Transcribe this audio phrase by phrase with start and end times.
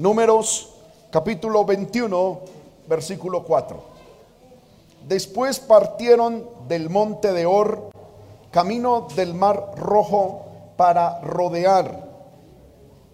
[0.00, 0.70] Números
[1.10, 2.40] capítulo 21,
[2.88, 3.82] versículo 4.
[5.06, 7.90] Después partieron del monte de Or,
[8.50, 10.46] camino del mar rojo,
[10.78, 12.08] para rodear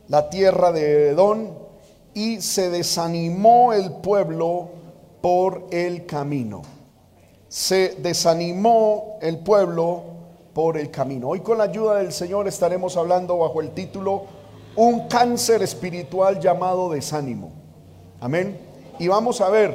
[0.06, 1.58] la tierra de Edón,
[2.14, 4.68] y se desanimó el pueblo
[5.20, 6.62] por el camino.
[7.48, 10.04] Se desanimó el pueblo
[10.54, 11.30] por el camino.
[11.30, 14.35] Hoy con la ayuda del Señor estaremos hablando bajo el título
[14.76, 17.50] Un cáncer espiritual llamado desánimo.
[18.20, 18.58] Amén.
[18.98, 19.74] Y vamos a ver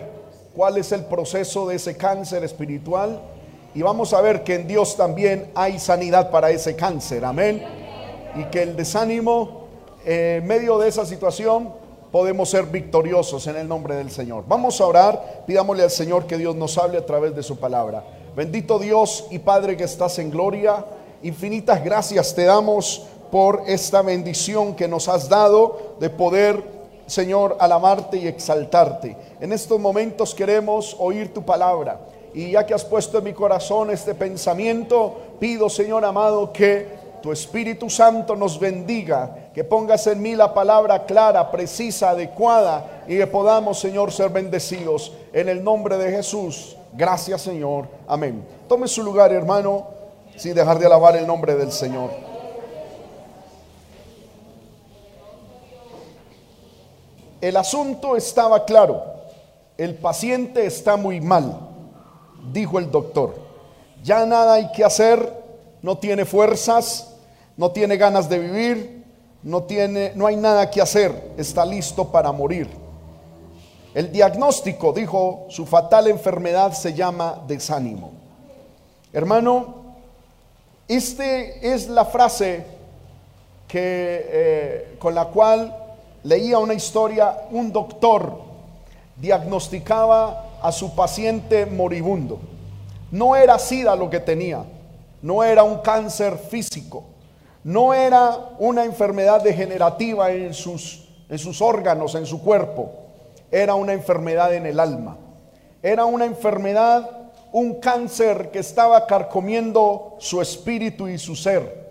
[0.56, 3.20] cuál es el proceso de ese cáncer espiritual.
[3.74, 7.26] Y vamos a ver que en Dios también hay sanidad para ese cáncer.
[7.26, 7.64] Amén.
[8.36, 9.68] Y que el desánimo,
[10.06, 11.74] eh, en medio de esa situación,
[12.12, 14.44] podemos ser victoriosos en el nombre del Señor.
[14.48, 15.44] Vamos a orar.
[15.48, 18.04] Pidámosle al Señor que Dios nos hable a través de su palabra.
[18.36, 20.86] Bendito Dios y Padre que estás en gloria.
[21.24, 26.82] Infinitas gracias te damos por esta bendición que nos has dado de poder
[27.12, 29.18] Señor, alabarte y exaltarte.
[29.42, 32.00] En estos momentos queremos oír tu palabra.
[32.34, 36.88] Y ya que has puesto en mi corazón este pensamiento, pido, Señor amado, que
[37.22, 43.18] tu Espíritu Santo nos bendiga, que pongas en mí la palabra clara, precisa, adecuada y
[43.18, 45.12] que podamos, Señor, ser bendecidos.
[45.34, 46.78] En el nombre de Jesús.
[46.94, 47.90] Gracias, Señor.
[48.08, 48.42] Amén.
[48.70, 49.88] Tome su lugar, hermano,
[50.38, 52.31] sin dejar de alabar el nombre del Señor.
[57.42, 59.04] El asunto estaba claro.
[59.78, 61.58] El paciente está muy mal,
[62.54, 63.36] dijo el doctor.
[64.04, 65.34] Ya nada hay que hacer,
[65.82, 67.16] no tiene fuerzas,
[67.58, 69.04] no tiene ganas de vivir,
[69.42, 72.70] no tiene no hay nada que hacer, está listo para morir.
[73.94, 78.12] El diagnóstico, dijo, su fatal enfermedad se llama desánimo.
[79.12, 79.82] Hermano,
[80.88, 82.66] este es la frase
[83.68, 85.81] que, eh, con la cual
[86.24, 88.42] leía una historia, un doctor
[89.16, 92.40] diagnosticaba a su paciente moribundo.
[93.12, 94.64] No era sida lo que tenía,
[95.22, 97.04] no era un cáncer físico,
[97.64, 102.92] no era una enfermedad degenerativa en sus, en sus órganos, en su cuerpo,
[103.52, 105.18] era una enfermedad en el alma,
[105.84, 107.10] era una enfermedad,
[107.52, 111.82] un cáncer que estaba carcomiendo su espíritu y su ser,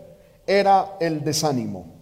[0.46, 1.99] era el desánimo.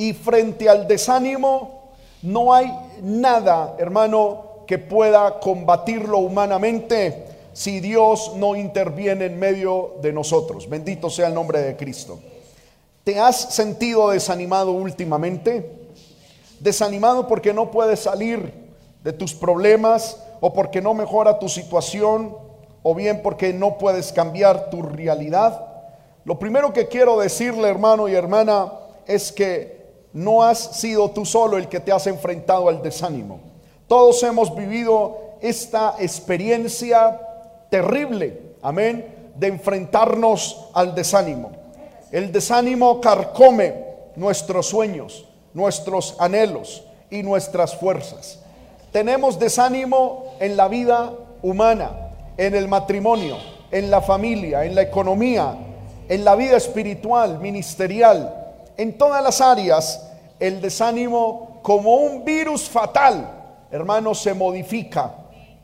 [0.00, 1.90] Y frente al desánimo
[2.22, 2.72] no hay
[3.02, 10.70] nada, hermano, que pueda combatirlo humanamente si Dios no interviene en medio de nosotros.
[10.70, 12.18] Bendito sea el nombre de Cristo.
[13.04, 15.70] ¿Te has sentido desanimado últimamente?
[16.60, 18.54] Desanimado porque no puedes salir
[19.04, 22.34] de tus problemas o porque no mejora tu situación
[22.82, 25.62] o bien porque no puedes cambiar tu realidad.
[26.24, 28.72] Lo primero que quiero decirle, hermano y hermana,
[29.06, 29.79] es que
[30.12, 33.40] no has sido tú solo el que te has enfrentado al desánimo.
[33.86, 37.20] Todos hemos vivido esta experiencia
[37.70, 41.52] terrible, amén, de enfrentarnos al desánimo.
[42.12, 48.40] El desánimo carcome nuestros sueños, nuestros anhelos y nuestras fuerzas.
[48.92, 53.36] Tenemos desánimo en la vida humana, en el matrimonio,
[53.70, 55.56] en la familia, en la economía,
[56.08, 58.39] en la vida espiritual, ministerial,
[58.80, 60.08] en todas las áreas,
[60.38, 63.30] el desánimo como un virus fatal,
[63.70, 65.16] hermanos, se modifica.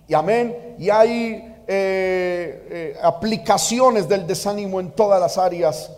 [0.06, 0.74] Y amén.
[0.78, 5.90] Y hay eh, eh, aplicaciones del desánimo en todas las áreas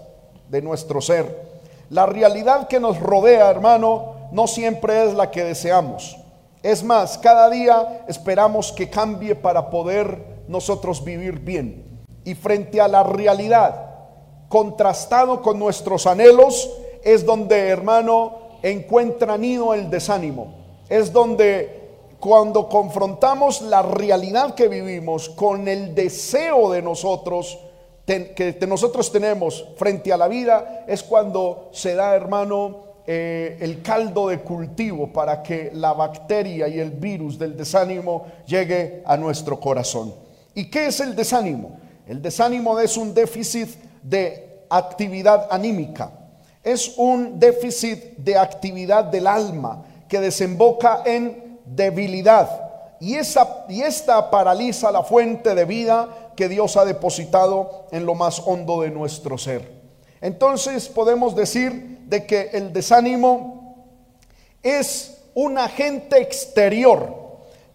[0.49, 1.43] de nuestro ser.
[1.91, 6.17] La realidad que nos rodea, hermano, no siempre es la que deseamos.
[6.63, 11.85] Es más, cada día esperamos que cambie para poder nosotros vivir bien.
[12.23, 13.87] Y frente a la realidad,
[14.49, 16.71] contrastado con nuestros anhelos,
[17.15, 20.55] es donde, hermano, encuentra nido el desánimo.
[20.91, 21.89] Es donde
[22.21, 27.59] cuando confrontamos la realidad que vivimos con el deseo de nosotros,
[28.05, 34.29] que nosotros tenemos frente a la vida, es cuando se da, hermano, eh, el caldo
[34.29, 40.13] de cultivo para que la bacteria y el virus del desánimo llegue a nuestro corazón.
[40.55, 41.79] ¿Y qué es el desánimo?
[42.07, 43.69] El desánimo es un déficit
[44.03, 46.13] de actividad anímica
[46.73, 52.71] es un déficit de actividad del alma que desemboca en debilidad.
[53.01, 58.15] Y, esa, y esta paraliza la fuente de vida que Dios ha depositado en lo
[58.15, 59.79] más hondo de nuestro ser.
[60.21, 63.77] Entonces podemos decir de que el desánimo
[64.63, 67.15] es un agente exterior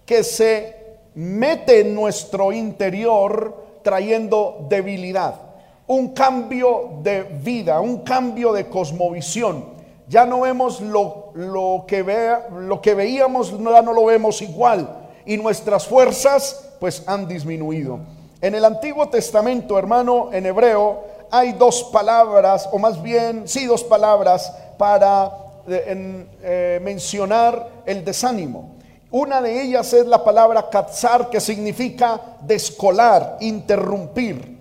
[0.05, 0.75] que se
[1.15, 5.42] mete en nuestro interior trayendo debilidad
[5.87, 9.73] un cambio de vida, un cambio de cosmovisión,
[10.07, 15.09] Ya no vemos lo, lo que, vea, lo que veíamos, ya no lo vemos igual.
[15.25, 17.99] Y nuestras fuerzas pues han disminuido.
[18.41, 23.83] En el Antiguo Testamento, hermano, en hebreo, hay dos palabras, o más bien, sí, dos
[23.85, 25.31] palabras para
[25.67, 28.75] eh, eh, mencionar el desánimo.
[29.09, 34.57] Una de ellas es la palabra katzar, que significa descolar, interrumpir.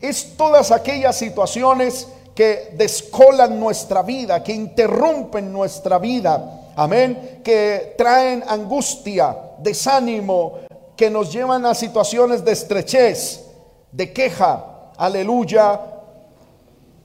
[0.00, 6.72] Es todas aquellas situaciones que descolan nuestra vida, que interrumpen nuestra vida.
[6.76, 7.40] Amén.
[7.42, 10.58] Que traen angustia, desánimo,
[10.96, 13.44] que nos llevan a situaciones de estrechez,
[13.90, 15.80] de queja, aleluya,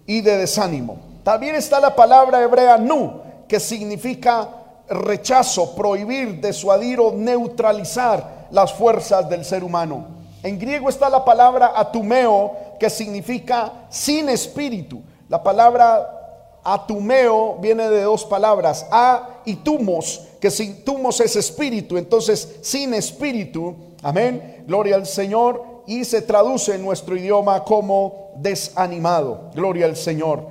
[0.05, 0.97] y de desánimo.
[1.23, 4.49] También está la palabra hebrea nu, que significa
[4.89, 10.20] rechazo, prohibir, desuadir o neutralizar las fuerzas del ser humano.
[10.43, 15.01] En griego está la palabra atumeo, que significa sin espíritu.
[15.29, 21.97] La palabra atumeo viene de dos palabras, a y tumos, que sin tumos es espíritu,
[21.97, 29.49] entonces sin espíritu, amén, gloria al Señor, y se traduce en nuestro idioma como desanimado,
[29.53, 30.45] gloria al Señor.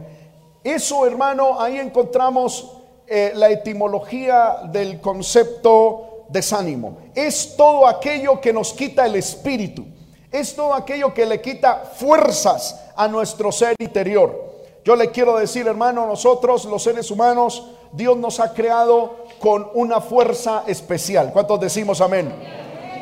[0.62, 2.76] Eso, hermano, ahí encontramos
[3.06, 6.98] eh, la etimología del concepto desánimo.
[7.14, 9.84] Es todo aquello que nos quita el espíritu.
[10.30, 14.50] Es todo aquello que le quita fuerzas a nuestro ser interior.
[14.84, 20.00] Yo le quiero decir, hermano, nosotros los seres humanos, Dios nos ha creado con una
[20.00, 21.32] fuerza especial.
[21.32, 22.32] ¿Cuántos decimos amén?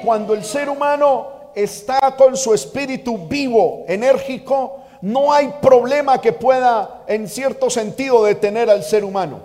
[0.04, 7.04] Cuando el ser humano está con su espíritu vivo, enérgico, no hay problema que pueda
[7.06, 9.40] en cierto sentido detener al ser humano.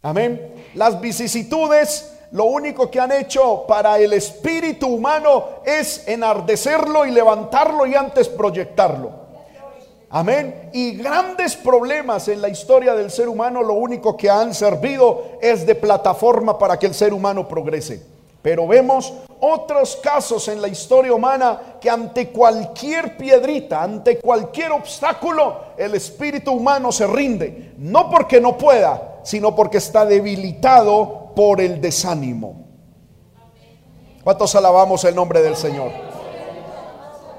[0.00, 0.54] Amén.
[0.74, 7.86] Las vicisitudes lo único que han hecho para el espíritu humano es enardecerlo y levantarlo
[7.86, 9.28] y antes proyectarlo.
[10.10, 10.70] Amén.
[10.72, 15.66] Y grandes problemas en la historia del ser humano lo único que han servido es
[15.66, 18.02] de plataforma para que el ser humano progrese.
[18.40, 25.56] Pero vemos otros casos en la historia humana que ante cualquier piedrita, ante cualquier obstáculo,
[25.76, 27.72] el espíritu humano se rinde.
[27.76, 32.64] No porque no pueda, sino porque está debilitado por el desánimo.
[34.24, 35.90] ¿Cuántos alabamos el nombre del Señor?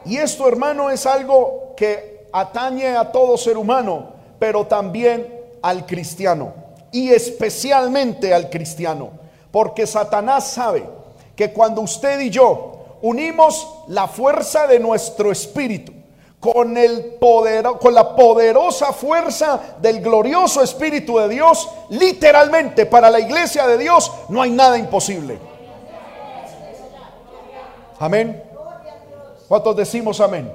[0.05, 5.33] Y esto, hermano, es algo que atañe a todo ser humano, pero también
[5.63, 6.53] al cristiano.
[6.91, 9.09] Y especialmente al cristiano.
[9.49, 10.87] Porque Satanás sabe
[11.35, 15.91] que cuando usted y yo unimos la fuerza de nuestro espíritu
[16.39, 23.19] con, el poder, con la poderosa fuerza del glorioso Espíritu de Dios, literalmente para la
[23.19, 25.37] iglesia de Dios no hay nada imposible.
[27.99, 28.43] Amén.
[29.47, 30.49] ¿Cuántos decimos amén?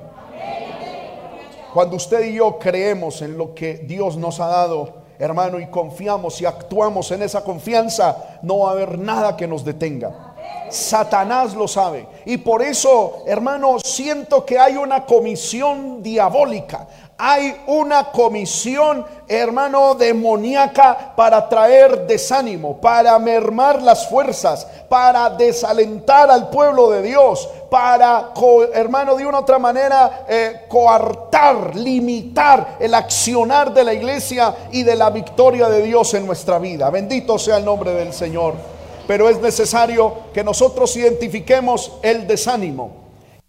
[1.74, 6.40] Cuando usted y yo creemos en lo que Dios nos ha dado, hermano, y confiamos
[6.40, 10.33] y actuamos en esa confianza, no va a haber nada que nos detenga.
[10.70, 12.06] Satanás lo sabe.
[12.24, 16.86] Y por eso, hermano, siento que hay una comisión diabólica.
[17.16, 26.50] Hay una comisión, hermano, demoníaca para traer desánimo, para mermar las fuerzas, para desalentar al
[26.50, 28.32] pueblo de Dios, para,
[28.72, 34.96] hermano, de una otra manera, eh, coartar, limitar el accionar de la iglesia y de
[34.96, 36.90] la victoria de Dios en nuestra vida.
[36.90, 38.73] Bendito sea el nombre del Señor
[39.06, 43.04] pero es necesario que nosotros identifiquemos el desánimo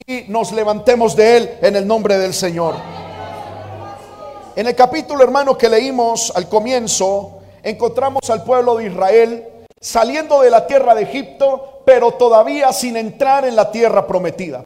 [0.05, 2.75] y nos levantemos de él en el nombre del Señor.
[4.55, 9.45] En el capítulo hermano que leímos al comienzo, encontramos al pueblo de Israel
[9.79, 14.63] saliendo de la tierra de Egipto, pero todavía sin entrar en la tierra prometida.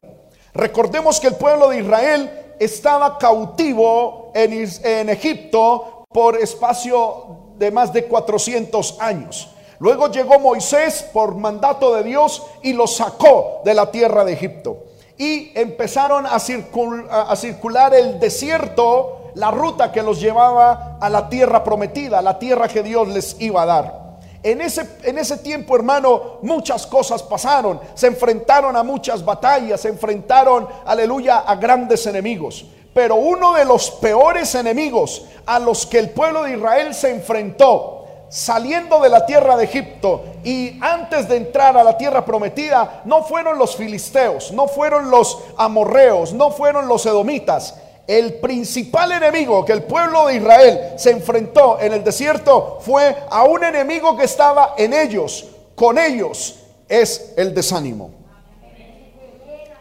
[0.53, 7.91] Recordemos que el pueblo de Israel estaba cautivo en, en Egipto por espacio de más
[7.93, 9.49] de 400 años.
[9.79, 14.83] Luego llegó Moisés por mandato de Dios y lo sacó de la tierra de Egipto.
[15.17, 22.21] Y empezaron a, circular el desierto, la ruta que los llevaba a la tierra prometida,
[22.21, 23.99] la tierra que Dios les iba a dar.
[24.43, 27.79] En ese, en ese tiempo, hermano, muchas cosas pasaron.
[27.93, 32.65] Se enfrentaron a muchas batallas, se enfrentaron, aleluya, a grandes enemigos.
[32.93, 37.98] Pero uno de los peores enemigos a los que el pueblo de Israel se enfrentó
[38.29, 43.23] saliendo de la tierra de Egipto y antes de entrar a la tierra prometida, no
[43.23, 47.75] fueron los filisteos, no fueron los amorreos, no fueron los edomitas.
[48.07, 53.43] El principal enemigo que el pueblo de Israel se enfrentó en el desierto fue a
[53.43, 56.55] un enemigo que estaba en ellos, con ellos,
[56.87, 58.11] es el desánimo.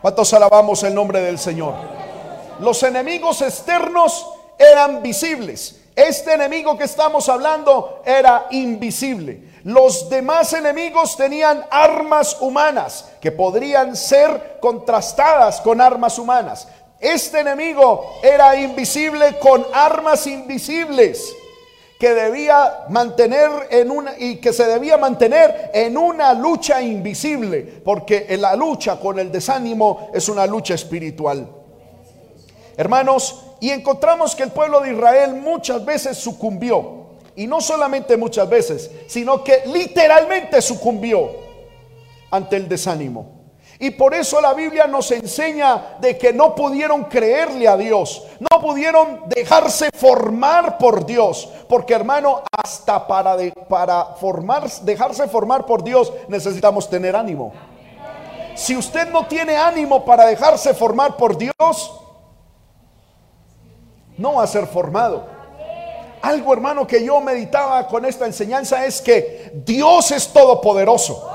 [0.03, 1.75] ¿Cuántos alabamos el nombre del Señor?
[2.61, 4.27] Los enemigos externos
[4.59, 9.43] eran visibles Este enemigo que estamos hablando era invisible.
[9.65, 16.69] Los demás enemigos tenían armas humanas que podrían ser contrastadas con armas humanas.
[17.01, 21.35] Este enemigo era invisible con armas invisibles
[21.99, 28.37] que debía mantener en una y que se debía mantener en una lucha invisible, porque
[28.39, 31.45] la lucha con el desánimo es una lucha espiritual.
[32.77, 38.49] Hermanos, y encontramos que el pueblo de Israel muchas veces sucumbió, y no solamente muchas
[38.49, 41.31] veces, sino que literalmente sucumbió
[42.31, 43.39] ante el desánimo.
[43.81, 48.61] Y por eso la Biblia nos enseña de que no pudieron creerle a Dios, no
[48.61, 53.37] pudieron dejarse formar por Dios, porque hermano, hasta para,
[53.69, 57.53] para formar, dejarse formar por Dios necesitamos tener ánimo.
[58.57, 62.01] Si usted no tiene ánimo para dejarse formar por Dios,
[64.19, 65.25] no va a ser formado.
[66.21, 71.31] Algo hermano que yo meditaba con esta enseñanza es que Dios es todopoderoso.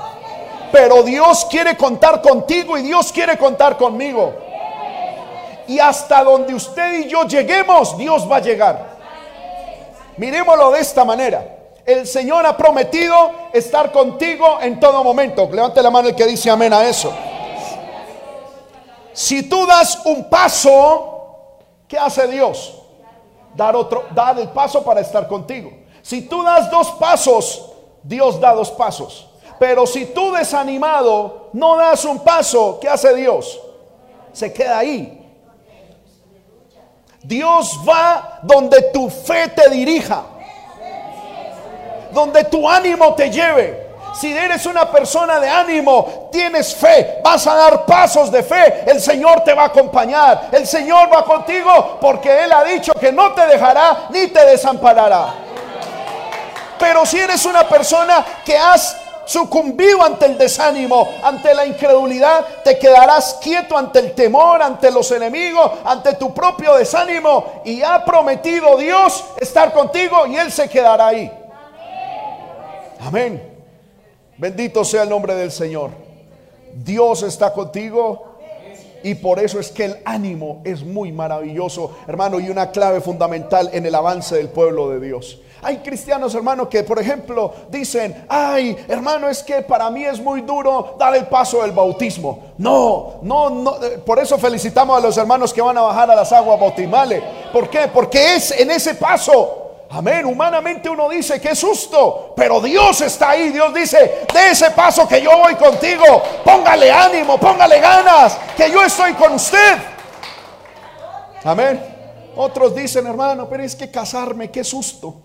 [0.70, 4.34] Pero Dios quiere contar contigo y Dios quiere contar conmigo.
[5.66, 8.94] Y hasta donde usted y yo lleguemos, Dios va a llegar.
[10.16, 11.56] Miremoslo de esta manera.
[11.86, 15.48] El Señor ha prometido estar contigo en todo momento.
[15.50, 17.12] Levante la mano el que dice amén a eso.
[19.12, 21.13] Si tú das un paso,
[21.94, 22.74] ¿qué hace Dios?
[23.54, 25.70] Dar otro, dar el paso para estar contigo.
[26.02, 27.70] Si tú das dos pasos,
[28.02, 29.28] Dios da dos pasos.
[29.60, 33.60] Pero si tú desanimado no das un paso, ¿qué hace Dios?
[34.32, 35.20] Se queda ahí.
[37.22, 40.24] Dios va donde tu fe te dirija.
[42.12, 43.83] Donde tu ánimo te lleve.
[44.14, 49.00] Si eres una persona de ánimo, tienes fe, vas a dar pasos de fe, el
[49.00, 53.32] Señor te va a acompañar, el Señor va contigo porque Él ha dicho que no
[53.32, 55.34] te dejará ni te desamparará.
[56.78, 62.78] Pero si eres una persona que has sucumbido ante el desánimo, ante la incredulidad, te
[62.78, 67.62] quedarás quieto ante el temor, ante los enemigos, ante tu propio desánimo.
[67.64, 71.32] Y ha prometido Dios estar contigo y Él se quedará ahí.
[73.06, 73.53] Amén.
[74.36, 75.90] Bendito sea el nombre del Señor.
[76.74, 78.34] Dios está contigo.
[79.04, 83.68] Y por eso es que el ánimo es muy maravilloso, hermano, y una clave fundamental
[83.74, 85.40] en el avance del pueblo de Dios.
[85.60, 90.40] Hay cristianos, hermano, que por ejemplo dicen, ay, hermano, es que para mí es muy
[90.40, 92.52] duro dar el paso del bautismo.
[92.56, 93.82] No, no, no.
[93.82, 97.22] Eh, por eso felicitamos a los hermanos que van a bajar a las aguas bautismales.
[97.52, 97.88] ¿Por qué?
[97.92, 99.63] Porque es en ese paso.
[99.94, 100.26] Amén.
[100.26, 103.50] Humanamente uno dice es susto, pero Dios está ahí.
[103.50, 106.04] Dios dice, de ese paso que yo voy contigo,
[106.44, 109.78] póngale ánimo, póngale ganas, que yo estoy con usted.
[111.44, 111.80] Amén.
[112.34, 115.22] Otros dicen, hermano, pero es que casarme, qué susto.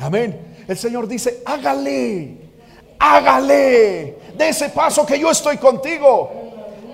[0.00, 0.64] Amén.
[0.66, 2.38] El Señor dice, hágale,
[2.98, 6.30] hágale de ese paso que yo estoy contigo.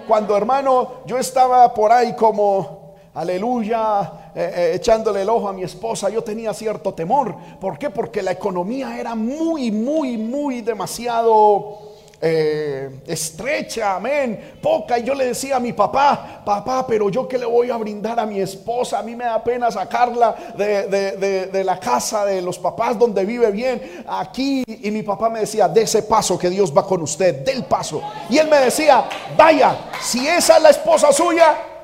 [0.09, 2.86] Cuando hermano, yo estaba por ahí como,
[3.17, 7.35] aleluya, eh, eh, echándole el ojo a mi esposa, yo tenía cierto temor.
[7.59, 7.89] ¿Por qué?
[7.89, 11.79] Porque la economía era muy, muy, muy demasiado
[12.21, 14.99] eh, estrecha, amén, poca.
[14.99, 18.21] Y yo le decía a mi papá, papá, pero yo que le voy a brindar
[18.21, 22.99] a mi esposa, a mí me da pena sacarla de, la casa de los papás
[22.99, 24.63] donde vive bien, aquí.
[24.67, 28.03] Y mi papá me decía, de ese paso que Dios va con usted, del paso.
[28.29, 29.09] Y él me decía,
[29.39, 31.76] vaya, si esa es la esposa suya,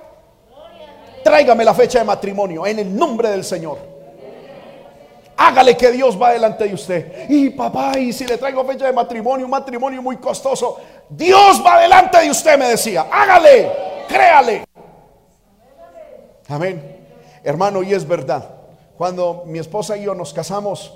[1.22, 3.78] tráigame la fecha de matrimonio en el nombre del Señor.
[5.36, 7.28] Hágale que Dios va delante de usted.
[7.28, 11.80] Y papá, y si le traigo fecha de matrimonio, un matrimonio muy costoso, Dios va
[11.80, 13.06] delante de usted, me decía.
[13.10, 13.72] Hágale,
[14.08, 14.64] créale.
[16.48, 17.06] Amén.
[17.42, 18.48] Hermano, y es verdad.
[18.96, 20.92] Cuando mi esposa y yo nos casamos,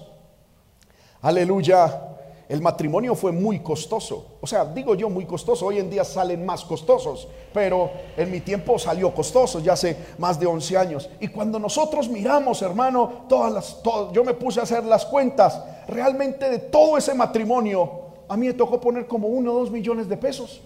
[1.23, 2.16] aleluya,
[2.49, 4.39] el matrimonio fue muy costoso.
[4.41, 5.67] O sea, digo yo muy costoso.
[5.67, 7.27] Hoy en día salen más costosos.
[7.53, 11.11] Pero en mi tiempo salió costoso, ya hace más de 11 años.
[11.21, 15.61] Y cuando nosotros miramos, hermano, todas las, yo me puse a hacer las cuentas.
[15.89, 17.91] Realmente de todo ese matrimonio,
[18.29, 20.61] a mí me tocó poner como uno o dos millones de pesos.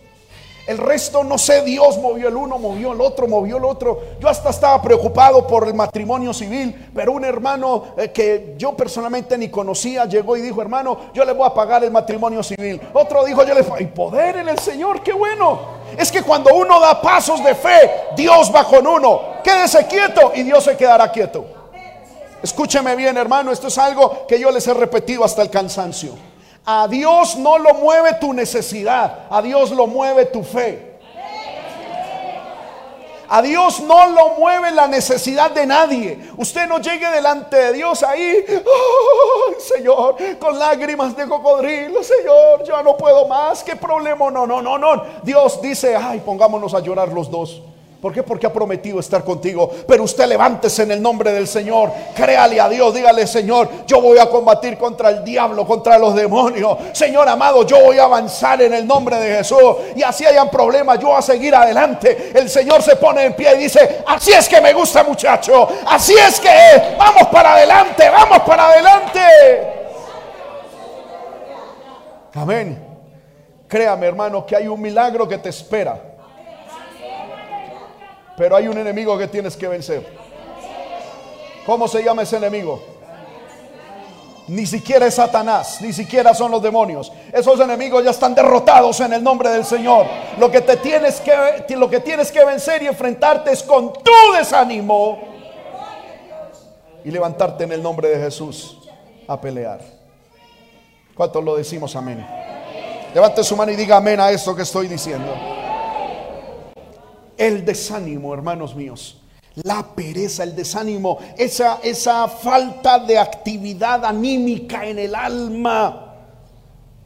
[0.70, 4.02] El resto, no sé, Dios movió el uno, movió el otro, movió el otro.
[4.20, 9.36] Yo hasta estaba preocupado por el matrimonio civil, pero un hermano eh, que yo personalmente
[9.36, 12.80] ni conocía llegó y dijo, hermano, yo le voy a pagar el matrimonio civil.
[12.92, 15.58] Otro dijo, yo le y poder en el Señor, qué bueno.
[15.98, 19.42] Es que cuando uno da pasos de fe, Dios va con uno.
[19.42, 21.46] Quédese quieto y Dios se quedará quieto.
[22.44, 26.29] Escúcheme bien, hermano, esto es algo que yo les he repetido hasta el cansancio.
[26.64, 30.90] A Dios no lo mueve tu necesidad, a Dios lo mueve tu fe.
[33.32, 36.18] A Dios no lo mueve la necesidad de nadie.
[36.36, 38.44] Usted no llegue delante de Dios ahí,
[39.58, 44.32] Señor, con lágrimas de cocodrilo, Señor, yo no puedo más, qué problema.
[44.32, 45.04] No, no, no, no.
[45.22, 47.62] Dios dice, ay, pongámonos a llorar los dos.
[48.00, 48.22] ¿Por qué?
[48.22, 49.70] Porque ha prometido estar contigo.
[49.86, 51.92] Pero usted levántese en el nombre del Señor.
[52.14, 52.94] Créale a Dios.
[52.94, 56.78] Dígale, Señor, yo voy a combatir contra el diablo, contra los demonios.
[56.92, 59.76] Señor amado, yo voy a avanzar en el nombre de Jesús.
[59.94, 62.32] Y así hayan problemas, yo a seguir adelante.
[62.34, 65.68] El Señor se pone en pie y dice, así es que me gusta muchacho.
[65.86, 69.20] Así es que vamos para adelante, vamos para adelante.
[72.34, 72.86] Amén.
[73.68, 76.09] Créame hermano que hay un milagro que te espera.
[78.40, 80.02] Pero hay un enemigo que tienes que vencer.
[81.66, 82.82] ¿Cómo se llama ese enemigo?
[84.48, 87.12] Ni siquiera es Satanás, ni siquiera son los demonios.
[87.34, 90.06] Esos enemigos ya están derrotados en el nombre del Señor.
[90.38, 94.32] Lo que te tienes que lo que tienes que vencer y enfrentarte es con tu
[94.34, 95.18] desánimo
[97.04, 98.78] y levantarte en el nombre de Jesús
[99.28, 99.80] a pelear.
[101.14, 102.26] ¿Cuántos lo decimos amén?
[103.12, 105.59] Levante su mano y diga amén a esto que estoy diciendo
[107.40, 109.16] el desánimo, hermanos míos.
[109.54, 116.16] La pereza, el desánimo, esa, esa falta de actividad anímica en el alma.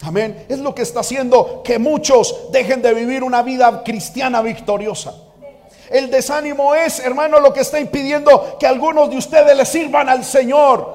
[0.02, 0.44] Amén.
[0.48, 5.14] Es lo que está haciendo que muchos dejen de vivir una vida cristiana victoriosa.
[5.88, 10.24] El desánimo es, hermano, lo que está impidiendo que algunos de ustedes le sirvan al
[10.24, 10.94] Señor.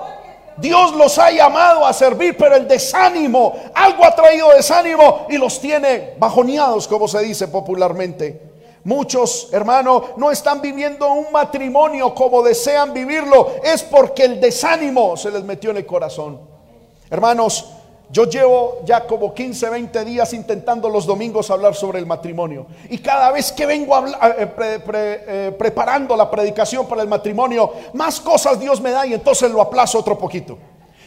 [0.58, 5.62] Dios los ha llamado a servir, pero el desánimo, algo ha traído desánimo y los
[5.62, 8.49] tiene bajoneados, como se dice popularmente.
[8.84, 13.52] Muchos, hermanos, no están viviendo un matrimonio como desean vivirlo.
[13.64, 16.40] Es porque el desánimo se les metió en el corazón.
[17.10, 17.66] Hermanos,
[18.12, 22.66] yo llevo ya como 15, 20 días intentando los domingos hablar sobre el matrimonio.
[22.90, 28.60] Y cada vez que vengo eh, eh, preparando la predicación para el matrimonio, más cosas
[28.60, 30.58] Dios me da y entonces lo aplazo otro poquito.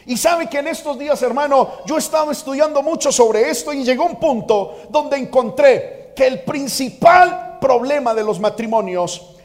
[0.07, 3.85] Y sabe que en estos días, hermano, yo he estado estudiando mucho sobre esto y
[3.85, 9.37] llegó un punto donde encontré que el principal problema de los matrimonios,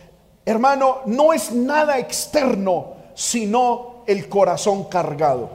[0.46, 5.50] hermano, no es nada externo, sino el corazón cargado.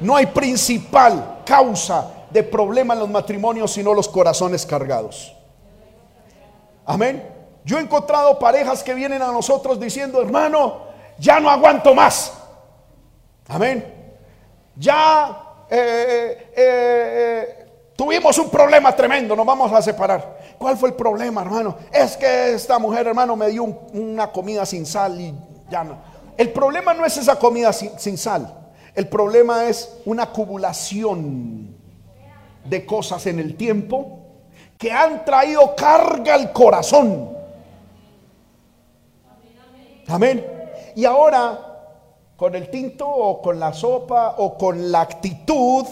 [0.00, 5.34] No hay principal causa de problema en los matrimonios sino los corazones cargados.
[6.84, 7.30] Amén.
[7.64, 10.84] Yo he encontrado parejas que vienen a nosotros diciendo, hermano,
[11.18, 12.32] ya no aguanto más.
[13.48, 13.92] Amén.
[14.76, 17.63] Ya eh, eh, eh,
[17.96, 20.40] Tuvimos un problema tremendo, nos vamos a separar.
[20.58, 21.76] ¿Cuál fue el problema, hermano?
[21.92, 25.32] Es que esta mujer, hermano, me dio una comida sin sal y
[25.70, 25.96] ya no.
[26.36, 28.52] El problema no es esa comida sin, sin sal.
[28.94, 31.76] El problema es una acumulación
[32.64, 34.18] de cosas en el tiempo
[34.76, 37.30] que han traído carga al corazón.
[40.08, 40.44] Amén.
[40.96, 41.58] Y ahora,
[42.36, 45.86] con el tinto o con la sopa o con la actitud,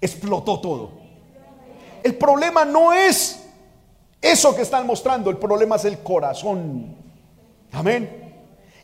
[0.00, 0.90] explotó todo.
[2.02, 3.42] El problema no es
[4.20, 6.96] eso que están mostrando, el problema es el corazón.
[7.72, 8.34] Amén.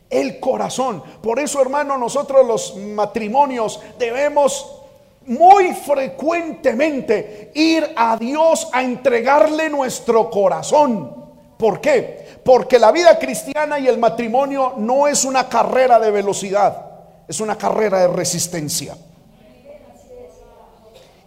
[0.09, 1.01] El corazón.
[1.21, 4.83] Por eso, hermano, nosotros los matrimonios debemos
[5.25, 11.23] muy frecuentemente ir a Dios a entregarle nuestro corazón.
[11.57, 12.27] ¿Por qué?
[12.43, 16.85] Porque la vida cristiana y el matrimonio no es una carrera de velocidad,
[17.27, 18.97] es una carrera de resistencia.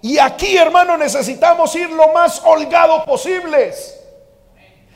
[0.06, 3.98] Y aquí, hermano, necesitamos ir lo más holgado posibles.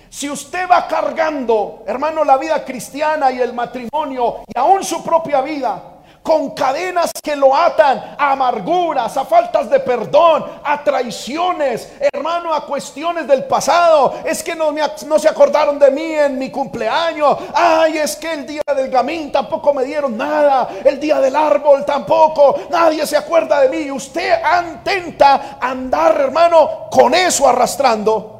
[0.08, 5.40] Si usted va cargando, hermano, la vida cristiana y el matrimonio y aún su propia
[5.40, 5.82] vida,
[6.22, 12.66] con cadenas que lo atan a amarguras, a faltas de perdón, a traiciones, hermano, a
[12.66, 14.14] cuestiones del pasado.
[14.24, 17.38] Es que no, me, no se acordaron de mí en mi cumpleaños.
[17.54, 20.68] Ay, es que el día del gamín tampoco me dieron nada.
[20.84, 22.54] El día del árbol tampoco.
[22.70, 23.90] Nadie se acuerda de mí.
[23.90, 28.36] Usted intenta andar, hermano, con eso arrastrando.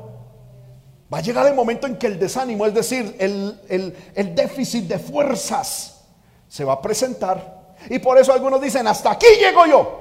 [1.12, 4.99] Va a llegar el momento en que el desánimo, es decir, el, el déficit de
[4.99, 6.05] fuerzas,
[6.47, 10.01] se va a presentar y por eso algunos dicen, hasta aquí llego yo.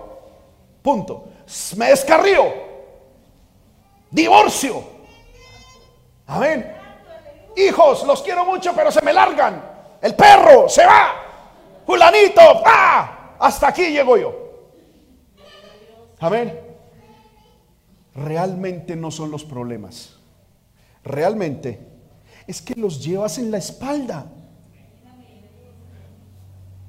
[0.81, 1.29] Punto.
[1.77, 2.45] Me descarrío.
[4.11, 4.83] Divorcio.
[6.27, 6.75] Amén.
[7.55, 9.61] Hijos, los quiero mucho, pero se me largan.
[10.01, 11.13] El perro se va.
[11.85, 13.35] Fulanito, ¡ah!
[13.39, 14.49] Hasta aquí llego yo.
[16.19, 16.59] Amén.
[18.15, 20.17] Realmente no son los problemas.
[21.03, 21.79] Realmente
[22.45, 24.25] es que los llevas en la espalda.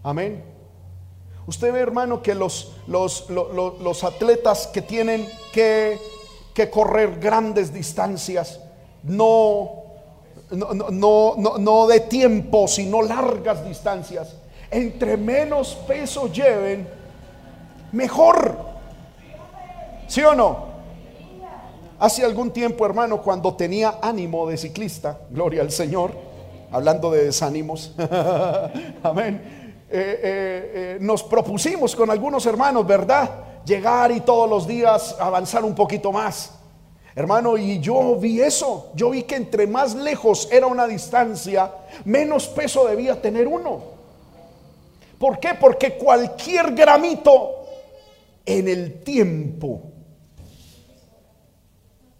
[0.03, 0.50] Amén.
[1.51, 5.99] Usted ve, hermano, que los, los, atletas que tienen que,
[6.55, 8.61] que correr grandes distancias,
[9.03, 9.83] no,
[10.53, 14.37] no, no, no, no de tiempo, sino largas distancias.
[14.71, 16.87] Entre menos peso lleven,
[17.91, 18.57] mejor.
[20.07, 20.67] ¿Sí o no?
[21.99, 26.13] Hace algún tiempo, hermano, cuando tenía ánimo de ciclista, gloria al Señor,
[26.71, 27.93] hablando de desánimos,
[29.03, 29.60] amén,
[29.93, 33.31] eh, eh, eh, nos propusimos con algunos hermanos, ¿verdad?
[33.65, 36.53] Llegar y todos los días avanzar un poquito más.
[37.15, 41.73] Hermano, y yo vi eso, yo vi que entre más lejos era una distancia,
[42.05, 43.81] menos peso debía tener uno.
[45.19, 45.55] ¿Por qué?
[45.61, 47.67] Porque cualquier gramito
[48.47, 49.91] en el tiempo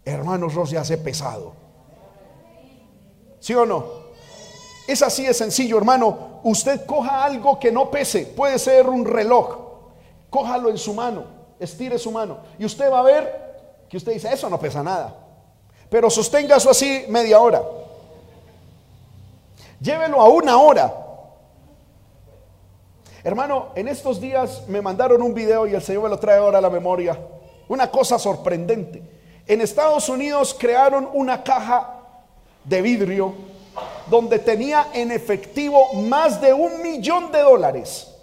[0.05, 1.53] hermanos, se hace pesado.
[3.39, 3.85] ¿Sí o no?
[4.87, 6.30] Es así de sencillo, hermano.
[6.43, 9.57] Usted coja algo que no pese, puede ser un reloj,
[10.29, 11.25] cójalo en su mano,
[11.59, 15.13] estire su mano y usted va a ver que usted dice, eso no pesa nada.
[15.89, 17.61] Pero sostenga eso así media hora.
[19.81, 20.93] Llévelo a una hora.
[23.23, 26.59] Hermano, en estos días me mandaron un video y el Señor me lo trae ahora
[26.59, 27.19] a la memoria.
[27.67, 29.03] Una cosa sorprendente.
[29.45, 31.97] En Estados Unidos crearon una caja
[32.63, 33.33] de vidrio
[34.11, 38.13] donde tenía en efectivo más de un millón de dólares.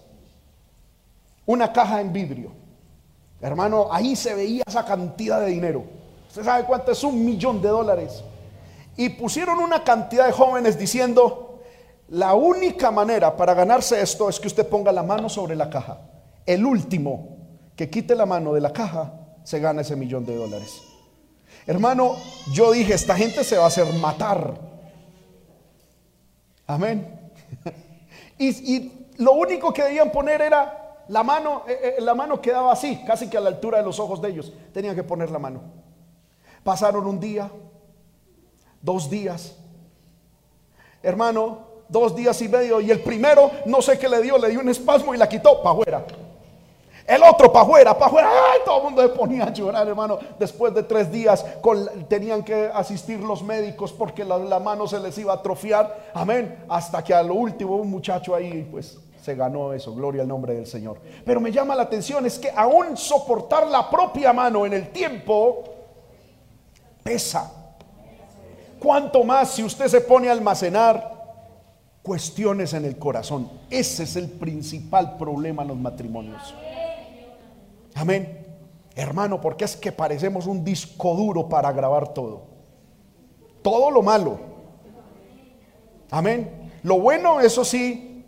[1.46, 2.53] Una caja en vidrio.
[3.40, 5.85] Hermano, ahí se veía esa cantidad de dinero.
[6.29, 8.22] ¿Usted sabe cuánto es un millón de dólares?
[8.98, 11.61] Y pusieron una cantidad de jóvenes diciendo,
[12.11, 16.01] la única manera para ganarse esto es que usted ponga la mano sobre la caja.
[16.44, 17.38] El último
[17.74, 20.83] que quite la mano de la caja se gana ese millón de dólares.
[21.66, 22.16] Hermano,
[22.53, 24.68] yo dije, esta gente se va a hacer matar.
[26.69, 27.19] Amén.
[28.41, 33.03] Y, lo único que debían poner era la mano, eh, eh, la mano quedaba así,
[33.05, 34.53] casi que a la altura de los ojos de ellos.
[34.73, 35.61] Tenían que poner la mano.
[36.63, 37.51] Pasaron un día,
[38.81, 39.57] dos días.
[41.03, 42.81] Hermano, dos días y medio.
[42.81, 45.61] Y el primero, no sé qué le dio, le dio un espasmo y la quitó
[45.65, 46.07] para afuera.
[47.09, 47.97] El otro para afuera.
[48.53, 50.18] Ay, todo el mundo se ponía a llorar, hermano.
[50.38, 51.42] Después de tres días
[52.07, 56.11] tenían que asistir los médicos porque la, mano se les iba a atrofiar.
[56.12, 56.66] Amén.
[56.68, 59.94] Hasta que a lo último un muchacho ahí, pues se ganó eso.
[59.94, 60.99] Gloria al nombre del Señor.
[61.25, 65.64] Pero me llama la atención es que aún soportar la propia mano en el tiempo
[67.03, 67.51] pesa.
[68.79, 71.16] Cuanto más si usted se pone a almacenar
[72.03, 73.51] cuestiones en el corazón.
[73.71, 76.55] Ese es el principal problema en los matrimonios.
[77.99, 78.47] Amén.
[78.95, 82.43] Hermano, porque es que parecemos un disco duro para grabar todo.
[83.61, 84.39] Todo lo malo.
[86.11, 86.71] Amén.
[86.85, 88.25] Lo bueno, eso sí,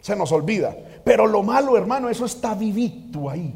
[0.00, 0.76] se nos olvida.
[1.02, 3.52] Pero lo malo, hermano, eso está vivito ahí.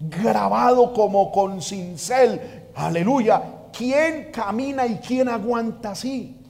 [0.00, 2.70] Grabado como con cincel.
[2.74, 3.42] Aleluya.
[3.72, 6.40] ¿Quién camina y quién aguanta así?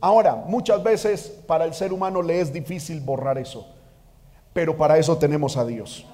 [0.00, 3.66] Ahora, muchas veces para el ser humano le es difícil borrar eso.
[4.52, 6.06] Pero para eso tenemos a Dios.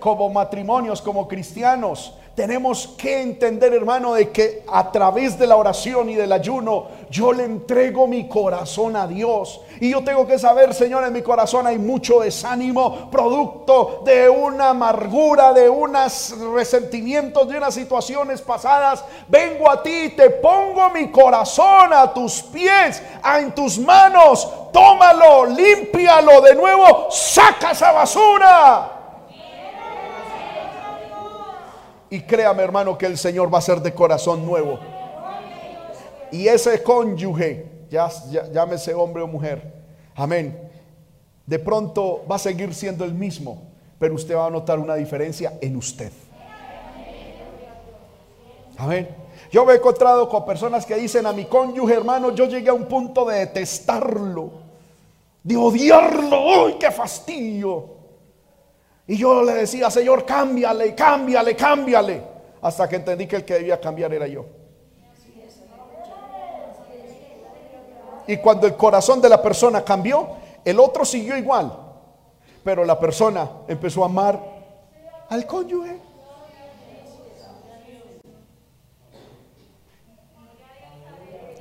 [0.00, 6.10] Como matrimonios, como cristianos, tenemos que entender, hermano, de que a través de la oración
[6.10, 9.62] y del ayuno, yo le entrego mi corazón a Dios.
[9.80, 14.68] Y yo tengo que saber, Señor, en mi corazón hay mucho desánimo, producto de una
[14.68, 19.02] amargura, de unos resentimientos, de unas situaciones pasadas.
[19.28, 23.02] Vengo a ti, te pongo mi corazón a tus pies,
[23.38, 24.46] en tus manos.
[24.74, 28.95] Tómalo, límpialo de nuevo, saca esa basura.
[32.10, 34.78] Y créame hermano que el Señor va a ser de corazón nuevo.
[36.30, 38.08] Y ese cónyuge, ya,
[38.52, 39.72] llámese hombre o mujer,
[40.14, 40.58] amén,
[41.46, 43.62] de pronto va a seguir siendo el mismo,
[43.98, 46.12] pero usted va a notar una diferencia en usted.
[48.78, 49.08] Amén.
[49.50, 52.74] Yo me he encontrado con personas que dicen a mi cónyuge, hermano, yo llegué a
[52.74, 54.50] un punto de detestarlo,
[55.42, 57.95] de odiarlo, ¡uy, qué fastidio!
[59.08, 62.22] Y yo le decía, Señor, cámbiale, cámbiale, cámbiale.
[62.60, 64.44] Hasta que entendí que el que debía cambiar era yo.
[68.26, 70.28] Y cuando el corazón de la persona cambió,
[70.64, 71.72] el otro siguió igual.
[72.64, 74.40] Pero la persona empezó a amar
[75.28, 76.00] al cónyuge.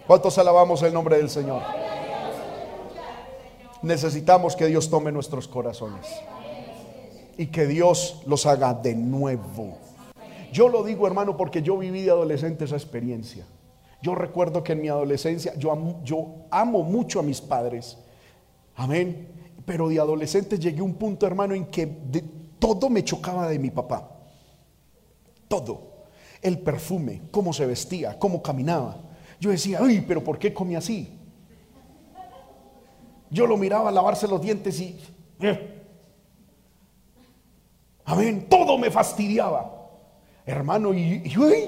[0.08, 1.62] ¿Cuántos alabamos el nombre del Señor?
[3.84, 6.08] Necesitamos que Dios tome nuestros corazones
[7.38, 9.78] y que Dios los haga de nuevo.
[10.52, 13.46] Yo lo digo, hermano, porque yo viví de adolescente esa experiencia.
[14.02, 17.98] Yo recuerdo que en mi adolescencia yo amo, yo amo mucho a mis padres.
[18.76, 19.28] Amén.
[19.66, 21.88] Pero de adolescente llegué a un punto, hermano, en que
[22.60, 24.12] todo me chocaba de mi papá.
[25.48, 25.96] todo.
[26.42, 28.98] El perfume, cómo se vestía, cómo caminaba.
[29.40, 31.18] Yo decía, ay, pero ¿por qué come así?
[33.30, 35.00] Yo lo miraba lavarse los dientes y...
[35.40, 35.75] Eh.
[38.06, 39.72] Amén, todo me fastidiaba.
[40.46, 41.22] Hermano, y,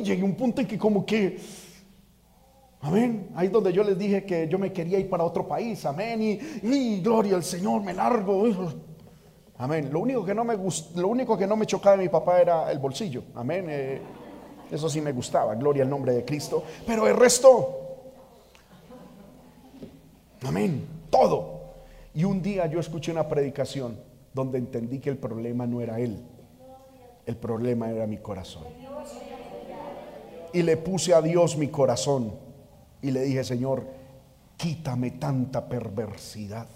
[0.03, 1.39] llegué a un punto en que como que...
[2.81, 3.31] Amén.
[3.35, 5.83] Ahí donde yo les dije que yo me quería ir para otro país.
[5.85, 6.21] Amén.
[6.21, 8.45] Y, gloria al Señor, me largo.
[9.57, 9.89] Amén.
[9.91, 12.71] Lo único que no me lo único que no me chocaba de mi papá era
[12.71, 13.23] el bolsillo.
[13.33, 13.65] Amén.
[13.67, 13.99] Eh,
[14.69, 15.55] eso sí me gustaba.
[15.55, 16.63] Gloria al nombre de Cristo.
[16.85, 17.79] Pero el resto.
[20.45, 20.85] Amén.
[21.09, 21.57] Todo.
[22.13, 26.17] Y un día yo escuché una predicación donde entendí que el problema no era él.
[27.25, 28.63] El problema era mi corazón.
[30.53, 32.33] Y le puse a Dios mi corazón.
[33.01, 33.83] Y le dije, Señor,
[34.55, 36.67] quítame tanta perversidad.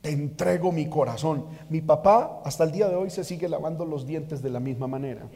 [0.00, 1.46] Te entrego mi corazón.
[1.68, 4.86] Mi papá hasta el día de hoy se sigue lavando los dientes de la misma
[4.86, 5.26] manera.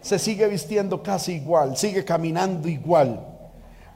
[0.00, 3.26] Se sigue vistiendo casi igual, sigue caminando igual.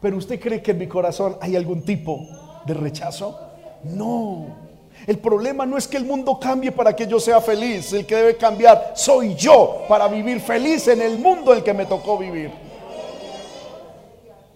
[0.00, 2.26] Pero usted cree que en mi corazón hay algún tipo
[2.66, 3.38] de rechazo?
[3.84, 4.67] No.
[5.06, 7.92] El problema no es que el mundo cambie para que yo sea feliz.
[7.92, 11.74] El que debe cambiar soy yo para vivir feliz en el mundo en el que
[11.74, 12.50] me tocó vivir.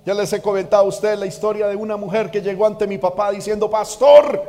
[0.05, 2.99] Ya les he comentado a ustedes la historia de una mujer que llegó ante mi
[2.99, 4.43] papá diciendo, pastor,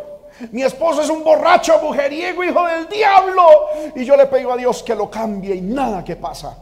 [0.51, 3.43] mi esposo es un borracho, mujeriego, hijo del diablo.
[3.95, 6.57] Y yo le pido a Dios que lo cambie y nada que pasa.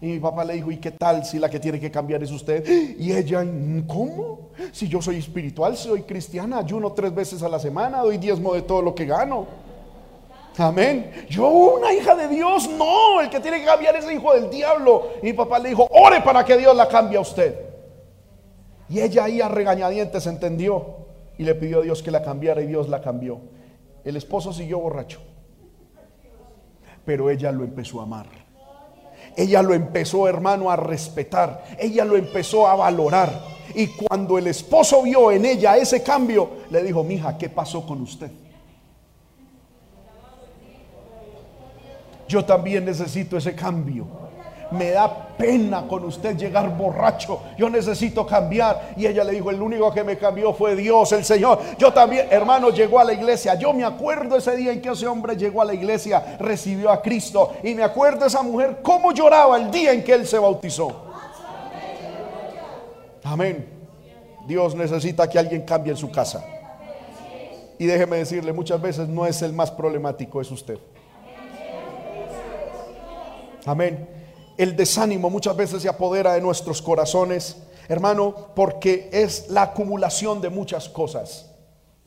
[0.00, 2.30] Y mi papá le dijo, ¿y qué tal si la que tiene que cambiar es
[2.30, 2.66] usted?
[2.98, 3.44] Y ella,
[3.86, 4.50] ¿cómo?
[4.72, 8.62] Si yo soy espiritual, soy cristiana, ayuno tres veces a la semana, doy diezmo de
[8.62, 9.46] todo lo que gano.
[10.58, 11.26] Amén.
[11.28, 14.50] Yo, una hija de Dios, no, el que tiene que cambiar es el hijo del
[14.50, 15.08] diablo.
[15.22, 17.58] Y mi papá le dijo, ore para que Dios la cambie a usted.
[18.88, 21.06] Y ella ahí a regañadientes entendió
[21.38, 23.40] y le pidió a Dios que la cambiara y Dios la cambió.
[24.04, 25.20] El esposo siguió borracho,
[27.04, 28.45] pero ella lo empezó a amar.
[29.36, 31.64] Ella lo empezó, hermano, a respetar.
[31.78, 33.56] Ella lo empezó a valorar.
[33.74, 38.00] Y cuando el esposo vio en ella ese cambio, le dijo, mija, ¿qué pasó con
[38.00, 38.30] usted?
[42.28, 44.25] Yo también necesito ese cambio
[44.70, 47.40] me da pena con usted llegar borracho.
[47.56, 48.94] Yo necesito cambiar.
[48.96, 51.60] Y ella le dijo, el único que me cambió fue Dios, el Señor.
[51.78, 53.54] Yo también, hermano, llegó a la iglesia.
[53.54, 57.00] Yo me acuerdo ese día en que ese hombre llegó a la iglesia, recibió a
[57.00, 57.54] Cristo.
[57.62, 61.04] Y me acuerdo esa mujer cómo lloraba el día en que él se bautizó.
[63.24, 63.68] Amén.
[64.46, 66.44] Dios necesita que alguien cambie en su casa.
[67.78, 70.78] Y déjeme decirle, muchas veces no es el más problemático, es usted.
[73.66, 74.15] Amén
[74.56, 77.56] el desánimo muchas veces se apodera de nuestros corazones,
[77.88, 81.50] hermano, porque es la acumulación de muchas cosas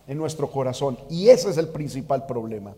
[0.08, 0.98] en nuestro corazón.
[1.10, 2.76] Y ese es el principal problema.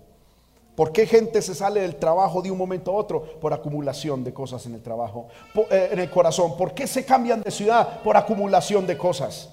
[0.75, 3.23] ¿Por qué gente se sale del trabajo de un momento a otro?
[3.39, 5.27] Por acumulación de cosas en el trabajo,
[5.69, 6.57] eh, en el corazón.
[6.57, 8.01] ¿Por qué se cambian de ciudad?
[8.01, 9.49] Por acumulación de cosas.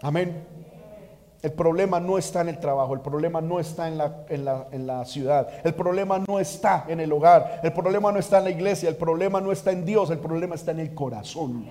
[0.00, 0.63] Amén.
[1.44, 5.04] El problema no está en el trabajo, el problema no está en la, en, la,
[5.04, 8.88] ciudad, el problema no está en el hogar, el problema no está en la iglesia,
[8.88, 11.68] el problema no está en Dios, el problema está en el corazón.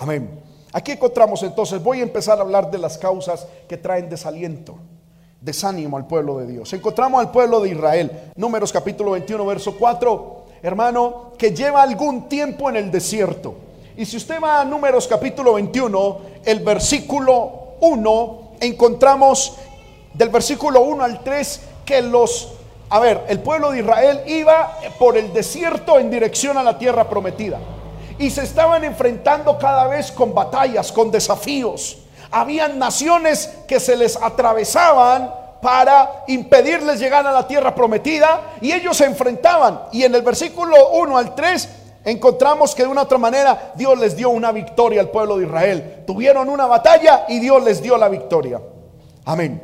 [0.00, 0.40] Amén.
[0.72, 4.74] Aquí encontramos entonces, voy a empezar a hablar de las causas que traen desaliento,
[5.40, 6.72] desánimo al pueblo de Dios.
[6.72, 12.68] Encontramos al pueblo de Israel, números capítulo 21, verso 4, hermano, que lleva algún tiempo
[12.68, 13.54] en el desierto.
[13.96, 19.54] Y si usted va a números capítulo 21, el versículo 1 encontramos
[20.14, 22.48] del versículo 1 al 3 que los,
[22.90, 27.08] a ver, el pueblo de Israel iba por el desierto en dirección a la tierra
[27.08, 27.58] prometida.
[28.18, 31.98] Y se estaban enfrentando cada vez con batallas, con desafíos.
[32.30, 38.96] Habían naciones que se les atravesaban para impedirles llegar a la tierra prometida y ellos
[38.96, 39.82] se enfrentaban.
[39.92, 41.68] Y en el versículo 1 al 3
[42.10, 46.04] encontramos que de una otra manera Dios les dio una victoria al pueblo de Israel.
[46.06, 48.60] Tuvieron una batalla y Dios les dio la victoria.
[49.24, 49.62] Amén.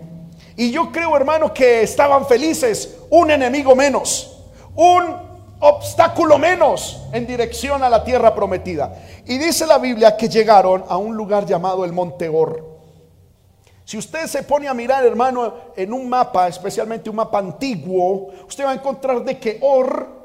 [0.57, 2.97] Y yo creo, hermano, que estaban felices.
[3.11, 4.39] Un enemigo menos.
[4.75, 5.17] Un
[5.61, 8.95] obstáculo menos en dirección a la tierra prometida.
[9.25, 12.75] Y dice la Biblia que llegaron a un lugar llamado el Monte Or.
[13.85, 18.65] Si usted se pone a mirar, hermano, en un mapa, especialmente un mapa antiguo, usted
[18.65, 20.24] va a encontrar de que Or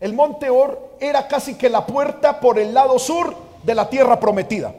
[0.00, 4.18] el monte Or era casi que la puerta por el lado sur de la tierra
[4.18, 4.74] prometida.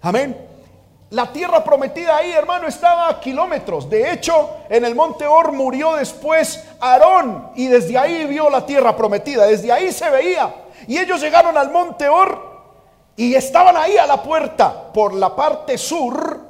[0.00, 0.48] Amén.
[1.10, 3.90] La tierra prometida ahí, hermano, estaba a kilómetros.
[3.90, 8.96] De hecho, en el monte Or murió después Aarón y desde ahí vio la tierra
[8.96, 9.46] prometida.
[9.46, 10.54] Desde ahí se veía.
[10.86, 12.52] Y ellos llegaron al monte Or
[13.16, 16.40] y estaban ahí a la puerta por la parte sur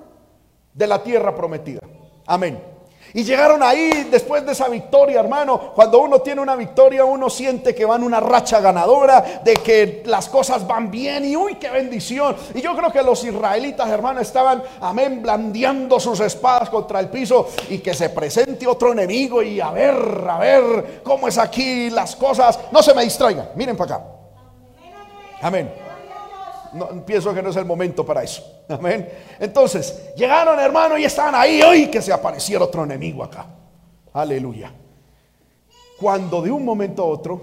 [0.72, 1.80] de la tierra prometida.
[2.26, 2.71] Amén.
[3.14, 5.72] Y llegaron ahí después de esa victoria, hermano.
[5.74, 10.02] Cuando uno tiene una victoria, uno siente que va en una racha ganadora, de que
[10.06, 12.34] las cosas van bien y uy, qué bendición.
[12.54, 17.48] Y yo creo que los israelitas, hermano, estaban, amén, blandeando sus espadas contra el piso
[17.68, 22.16] y que se presente otro enemigo y a ver, a ver cómo es aquí las
[22.16, 22.58] cosas.
[22.70, 24.06] No se me distraigan, miren para acá.
[25.42, 25.81] Amén.
[26.72, 28.42] No, pienso que no es el momento para eso.
[28.68, 29.08] Amén.
[29.38, 33.46] Entonces, llegaron hermano y estaban ahí hoy que se apareciera otro enemigo acá.
[34.12, 34.72] Aleluya.
[36.00, 37.42] Cuando de un momento a otro,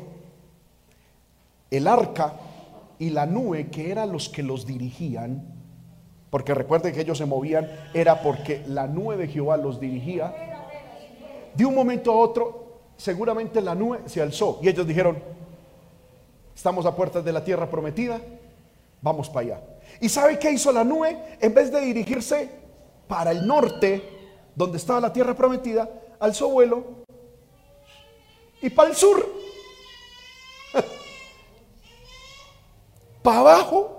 [1.72, 2.34] el arca
[2.98, 5.60] y la nube, que eran los que los dirigían,
[6.30, 10.34] porque recuerden que ellos se movían, era porque la nube de Jehová los dirigía.
[11.56, 15.18] De un momento a otro, seguramente la nube se alzó y ellos dijeron,
[16.56, 18.20] estamos a puertas de la tierra prometida,
[19.02, 19.62] vamos para allá.
[20.02, 21.38] ¿Y sabe qué hizo la nube?
[21.40, 22.50] En vez de dirigirse
[23.08, 24.02] para el norte,
[24.56, 27.00] donde estaba la tierra prometida, alzó vuelo
[28.62, 29.26] y para el sur,
[33.22, 33.96] para abajo.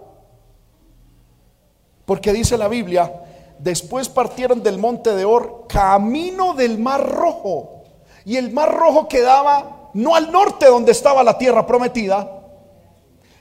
[2.04, 3.24] Porque dice la Biblia,
[3.58, 7.84] después partieron del monte de Or, camino del mar rojo.
[8.24, 12.42] Y el mar rojo quedaba no al norte donde estaba la tierra prometida,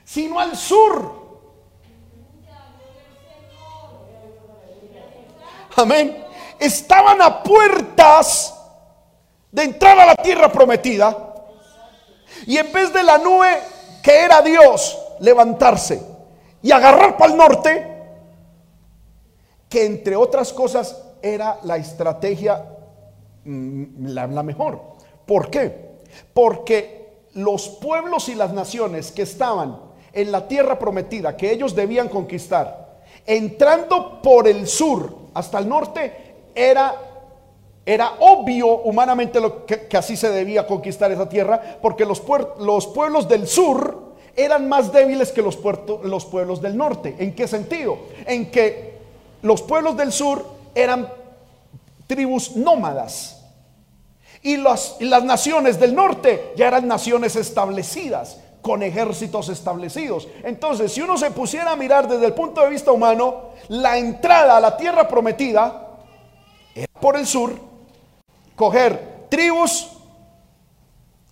[0.04, 1.19] sino al sur
[5.76, 6.24] Amén.
[6.58, 8.54] Estaban a puertas
[9.50, 11.34] de entrar a la tierra prometida.
[12.46, 13.58] Y en vez de la nube
[14.02, 16.02] que era Dios levantarse
[16.62, 17.86] y agarrar para el norte,
[19.68, 22.64] que entre otras cosas era la estrategia
[23.44, 24.80] mm, la, la mejor.
[25.26, 26.00] ¿Por qué?
[26.34, 29.80] Porque los pueblos y las naciones que estaban
[30.12, 36.34] en la tierra prometida, que ellos debían conquistar, entrando por el sur hasta el norte,
[36.54, 36.94] era,
[37.84, 42.22] era obvio humanamente lo que, así se debía conquistar esa tierra, porque los,
[42.58, 45.58] los pueblos del sur eran más débiles que los,
[46.04, 47.16] los pueblos del norte.
[47.18, 47.98] ¿En qué sentido?
[48.26, 48.98] En que
[49.42, 51.08] los pueblos del sur eran
[52.06, 53.36] tribus nómadas.
[54.42, 60.28] Y y las naciones del norte ya eran naciones establecidas con ejércitos establecidos.
[60.42, 64.56] Entonces, si uno se pusiera a mirar desde el punto de vista humano, la entrada
[64.56, 65.88] a la tierra prometida
[66.74, 67.52] era por el sur,
[68.56, 69.88] coger tribus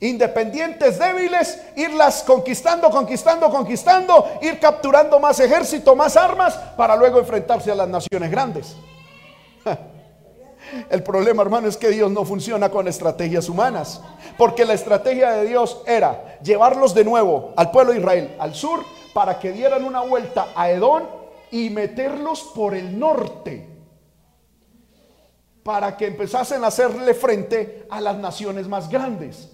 [0.01, 7.71] independientes, débiles, irlas conquistando, conquistando, conquistando, ir capturando más ejército, más armas, para luego enfrentarse
[7.71, 8.77] a las naciones grandes.
[10.91, 14.01] El problema, hermano, es que Dios no funciona con estrategias humanas.
[14.37, 18.85] Porque la estrategia de Dios era llevarlos de nuevo al pueblo de Israel al sur
[19.13, 21.05] para que dieran una vuelta a Edón
[21.51, 23.69] y meterlos por el norte.
[25.63, 29.51] Para que empezasen a hacerle frente a las naciones más grandes.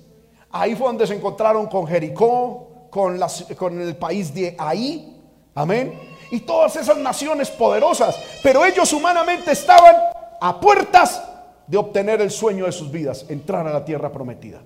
[0.50, 3.18] Ahí fue donde se encontraron con Jericó, con,
[3.56, 5.20] con el país de ahí.
[5.54, 5.98] Amén.
[6.30, 8.16] Y todas esas naciones poderosas.
[8.42, 9.96] Pero ellos humanamente estaban
[10.40, 11.22] a puertas
[11.66, 14.62] de obtener el sueño de sus vidas, entrar a la tierra prometida.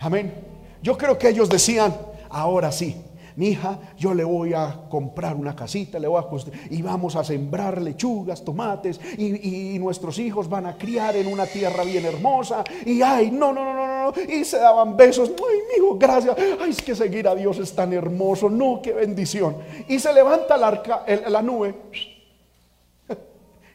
[0.00, 0.34] Amén.
[0.82, 1.94] Yo creo que ellos decían,
[2.28, 2.96] ahora sí,
[3.36, 7.24] mi hija, yo le voy a comprar una casita, le voy a y vamos a
[7.24, 12.62] sembrar lechugas, tomates, y, nuestros hijos van a criar en una tierra bien hermosa.
[12.86, 14.22] Y ay, no, no, no, no, no.
[14.22, 15.30] Y se daban besos.
[15.30, 16.36] Ay, mi hijo, gracias.
[16.60, 18.48] Ay, es que seguir a Dios es tan hermoso.
[18.48, 19.56] No, qué bendición.
[19.88, 21.74] Y se levanta la, arca, la nube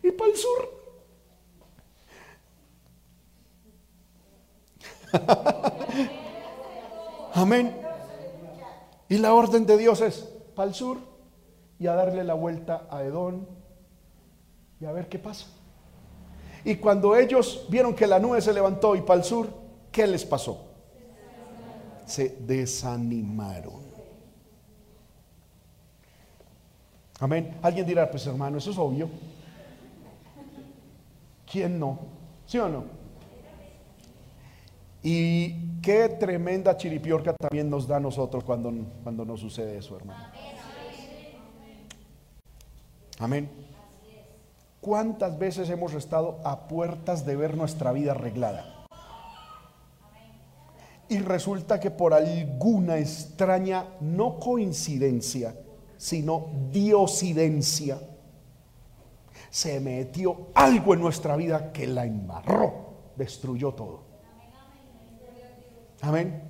[0.09, 0.79] y para el sur.
[7.33, 7.75] Amén.
[9.07, 10.97] Y la orden de Dios es para el sur
[11.79, 13.47] y a darle la vuelta a Edón
[14.79, 15.47] y a ver qué pasa.
[16.63, 19.47] Y cuando ellos vieron que la nube se levantó y para el sur,
[19.91, 20.65] ¿qué les pasó?
[22.05, 23.89] Se desanimaron.
[27.19, 27.57] Amén.
[27.61, 29.09] Alguien dirá, pues hermano, eso es obvio.
[31.51, 31.99] ¿Quién no?
[32.45, 32.83] ¿Sí o no?
[35.01, 38.71] Y qué tremenda chiripiorca también nos da a nosotros cuando,
[39.03, 40.25] cuando nos sucede eso, hermano.
[43.19, 43.49] Amén.
[44.81, 48.85] ¿Cuántas veces hemos estado a puertas de ver nuestra vida arreglada?
[51.09, 55.55] Y resulta que por alguna extraña, no coincidencia,
[55.97, 57.99] sino diosidencia,
[59.49, 62.73] se metió algo en nuestra vida que la embarró,
[63.15, 64.03] destruyó todo.
[66.01, 66.49] Amén.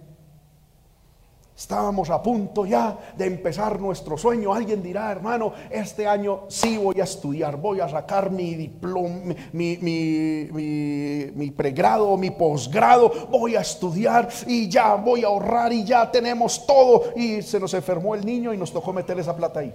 [1.60, 4.54] Estábamos a punto ya de empezar nuestro sueño.
[4.54, 9.78] Alguien dirá, hermano, este año sí voy a estudiar, voy a sacar mi diploma, mi,
[9.82, 16.66] mi, pregrado, mi posgrado, voy a estudiar y ya voy a ahorrar y ya tenemos
[16.66, 17.12] todo.
[17.18, 19.74] Y se nos enfermó el niño y nos tocó meter esa plata ahí.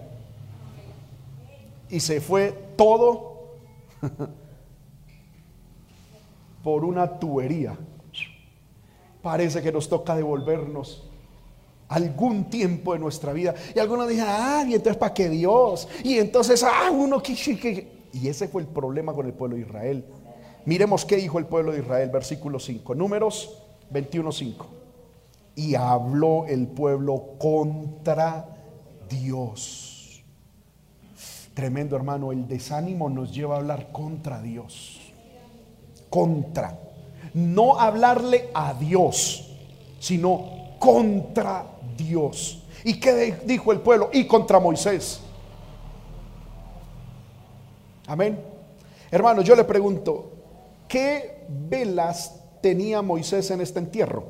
[1.90, 3.56] Y se fue todo
[6.64, 7.76] por una tubería.
[9.22, 11.04] Parece que nos toca devolvernos
[11.88, 13.54] algún tiempo de nuestra vida.
[13.74, 15.88] Y algunos dicen, ah, y entonces para qué Dios.
[16.02, 20.04] Y entonces, ah, uno que, Y ese fue el problema con el pueblo de Israel.
[20.64, 23.58] Miremos qué dijo el pueblo de Israel, versículo 5, números
[23.92, 24.66] 21.5.
[25.56, 28.48] Y habló el pueblo contra
[29.08, 29.83] Dios.
[31.54, 35.00] Tremendo hermano, el desánimo nos lleva a hablar contra Dios.
[36.10, 36.78] Contra.
[37.32, 39.56] No hablarle a Dios,
[40.00, 41.64] sino contra
[41.96, 42.64] Dios.
[42.82, 44.10] ¿Y qué dijo el pueblo?
[44.12, 45.20] Y contra Moisés.
[48.06, 48.38] Amén.
[49.10, 50.32] Hermano, yo le pregunto,
[50.88, 54.24] ¿qué velas tenía Moisés en este entierro?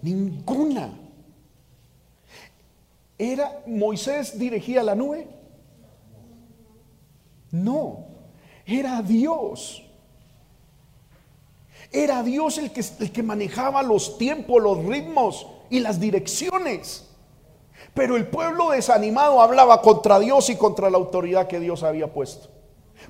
[0.00, 1.03] Ninguna.
[3.18, 5.28] ¿Era Moisés dirigía la nube?
[7.50, 8.06] No,
[8.66, 9.82] era Dios.
[11.92, 17.08] Era Dios el que, el que manejaba los tiempos, los ritmos y las direcciones.
[17.94, 22.48] Pero el pueblo desanimado hablaba contra Dios y contra la autoridad que Dios había puesto.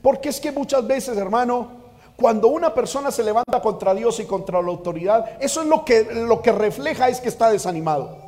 [0.02, 1.84] Porque es que muchas veces, hermano,
[2.16, 6.04] cuando una persona se levanta contra Dios y contra la autoridad, eso es lo que,
[6.04, 8.23] lo que refleja es que está desanimado.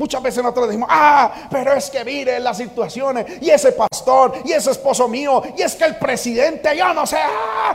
[0.00, 4.52] Muchas veces nosotros decimos, ah, pero es que mire las situaciones, y ese pastor, y
[4.52, 7.74] ese esposo mío, y es que el presidente, yo no sé, ah,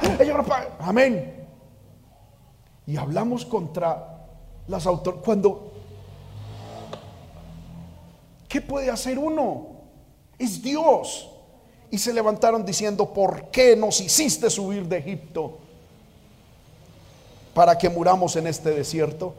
[0.79, 1.35] amén
[2.87, 4.27] y hablamos contra
[4.67, 5.25] las autoridades.
[5.25, 5.71] Cuando,
[8.47, 9.67] ¿qué puede hacer uno?
[10.37, 11.29] Es Dios.
[11.89, 15.59] Y se levantaron diciendo, ¿por qué nos hiciste subir de Egipto
[17.53, 19.33] para que muramos en este desierto?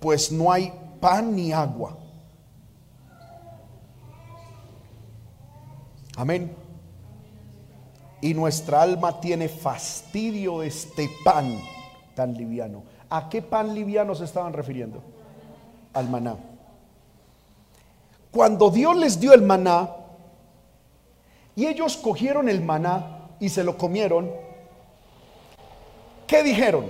[0.00, 1.96] Pues no hay pan ni agua.
[6.16, 6.54] Amén
[8.20, 11.60] y nuestra alma tiene fastidio de este pan
[12.14, 12.82] tan liviano.
[13.10, 15.02] ¿A qué pan liviano se estaban refiriendo?
[15.94, 16.36] Al maná.
[18.30, 19.90] Cuando Dios les dio el maná
[21.54, 24.30] y ellos cogieron el maná y se lo comieron,
[26.26, 26.86] ¿qué dijeron?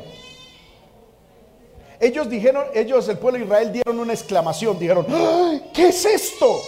[2.01, 5.07] Ellos dijeron, ellos, el pueblo de Israel, dieron una exclamación, dijeron,
[5.75, 6.61] ¿qué es esto?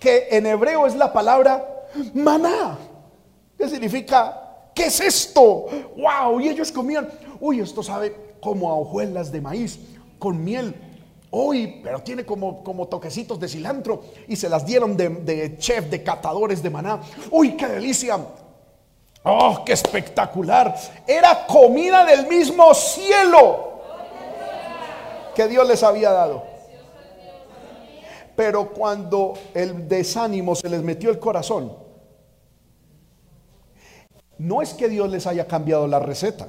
[0.00, 2.78] Que en hebreo es la palabra maná.
[3.56, 4.70] ¿Qué significa?
[4.74, 5.66] ¿Qué es esto?
[5.96, 6.40] ¡Wow!
[6.40, 7.08] Y ellos comían,
[7.40, 9.78] uy, esto sabe como a hojuelas de maíz
[10.18, 10.74] con miel.
[11.30, 14.02] Uy, pero tiene como, como toquecitos de cilantro.
[14.26, 17.00] Y se las dieron de, de chef, de catadores de maná.
[17.30, 18.18] Uy, qué delicia.
[19.22, 20.74] Oh, qué espectacular.
[21.06, 23.71] Era comida del mismo cielo
[25.34, 26.44] que Dios les había dado.
[28.36, 31.76] Pero cuando el desánimo se les metió el corazón,
[34.38, 36.48] no es que Dios les haya cambiado la receta.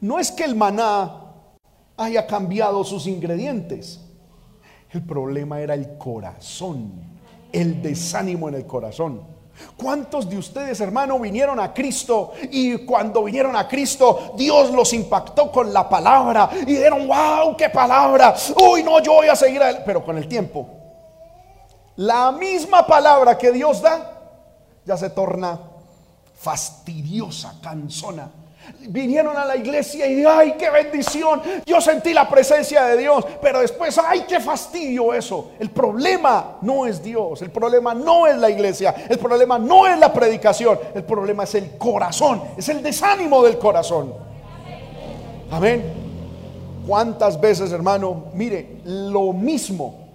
[0.00, 1.26] No es que el maná
[1.96, 4.00] haya cambiado sus ingredientes.
[4.90, 6.92] El problema era el corazón,
[7.52, 9.35] el desánimo en el corazón.
[9.76, 15.50] ¿Cuántos de ustedes, hermano, vinieron a Cristo y cuando vinieron a Cristo, Dios los impactó
[15.50, 19.70] con la palabra y dijeron, wow, qué palabra, uy, no, yo voy a seguir a
[19.70, 20.66] él, pero con el tiempo,
[21.96, 24.12] la misma palabra que Dios da
[24.84, 25.58] ya se torna
[26.34, 28.30] fastidiosa, cansona.
[28.88, 31.42] Vinieron a la iglesia y ay, qué bendición.
[31.64, 35.52] Yo sentí la presencia de Dios, pero después, ay, qué fastidio eso.
[35.58, 39.98] El problema no es Dios, el problema no es la iglesia, el problema no es
[39.98, 44.14] la predicación, el problema es el corazón, es el desánimo del corazón.
[45.50, 45.84] Amén.
[46.86, 48.26] ¿Cuántas veces, hermano?
[48.34, 50.06] Mire, lo mismo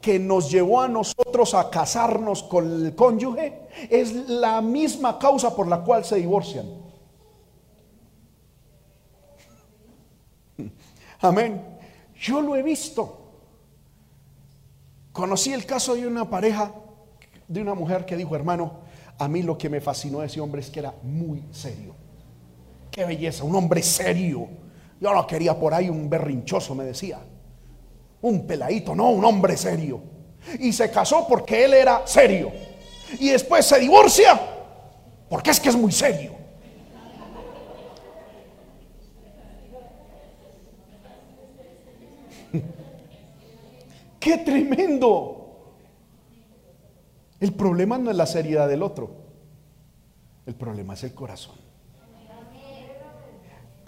[0.00, 5.66] que nos llevó a nosotros a casarnos con el cónyuge es la misma causa por
[5.66, 6.85] la cual se divorcian.
[11.20, 11.62] Amén.
[12.20, 13.22] Yo lo he visto.
[15.12, 16.72] Conocí el caso de una pareja,
[17.48, 18.80] de una mujer que dijo, hermano,
[19.18, 21.94] a mí lo que me fascinó de ese hombre es que era muy serio.
[22.90, 24.48] Qué belleza, un hombre serio.
[25.00, 27.18] Yo no quería por ahí un berrinchoso, me decía
[28.22, 30.00] un peladito, no, un hombre serio.
[30.60, 32.52] Y se casó porque él era serio.
[33.18, 34.38] Y después se divorcia
[35.28, 36.32] porque es que es muy serio.
[44.26, 45.76] ¡Qué tremendo!
[47.38, 49.08] El problema no es la seriedad del otro.
[50.46, 51.54] El problema es el corazón.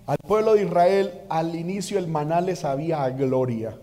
[0.06, 3.80] Al pueblo de Israel al inicio el maná les había a gloria.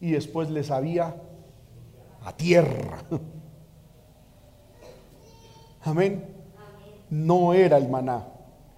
[0.00, 1.14] Y después les había
[2.22, 3.04] a tierra.
[5.82, 6.24] Amén.
[7.10, 8.28] No era el maná.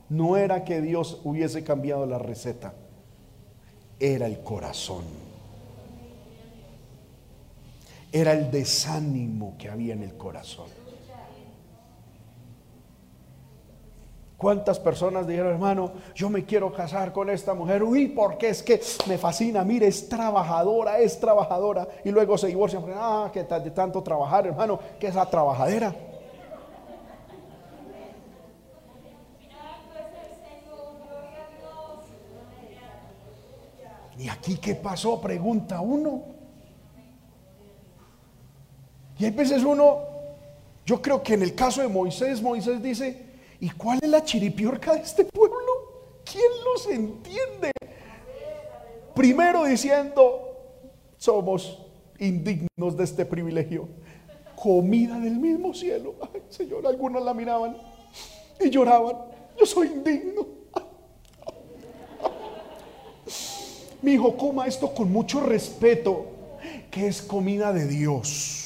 [0.08, 2.74] No era que Dios hubiese cambiado la receta.
[4.00, 5.17] Era el corazón.
[8.10, 10.66] Era el desánimo que había en el corazón.
[14.38, 17.82] ¿Cuántas personas dijeron, hermano, yo me quiero casar con esta mujer?
[17.82, 21.88] Uy, porque es que me fascina, mire, es trabajadora, es trabajadora.
[22.04, 25.92] Y luego se divorcian, ah, que de tanto trabajar, hermano, que esa trabajadera.
[34.16, 35.20] ¿Y aquí qué pasó?
[35.20, 36.37] Pregunta uno.
[39.18, 39.98] Y hay veces uno,
[40.86, 43.26] yo creo que en el caso de Moisés, Moisés dice,
[43.60, 45.58] ¿y cuál es la chiripiorca de este pueblo?
[46.24, 47.72] ¿Quién los entiende?
[49.14, 50.48] Primero diciendo,
[51.16, 51.78] somos
[52.20, 53.88] indignos de este privilegio.
[54.54, 56.14] Comida del mismo cielo.
[56.32, 57.76] Ay, Señor, algunos la miraban
[58.60, 59.16] y lloraban.
[59.58, 60.46] Yo soy indigno.
[64.00, 66.26] Mi hijo, coma esto con mucho respeto,
[66.88, 68.57] que es comida de Dios.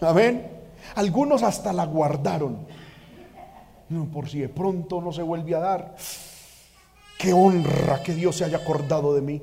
[0.00, 0.50] Amén.
[0.94, 2.66] Algunos hasta la guardaron.
[4.12, 5.96] Por si de pronto no se vuelve a dar.
[7.18, 9.42] Qué honra que Dios se haya acordado de mí.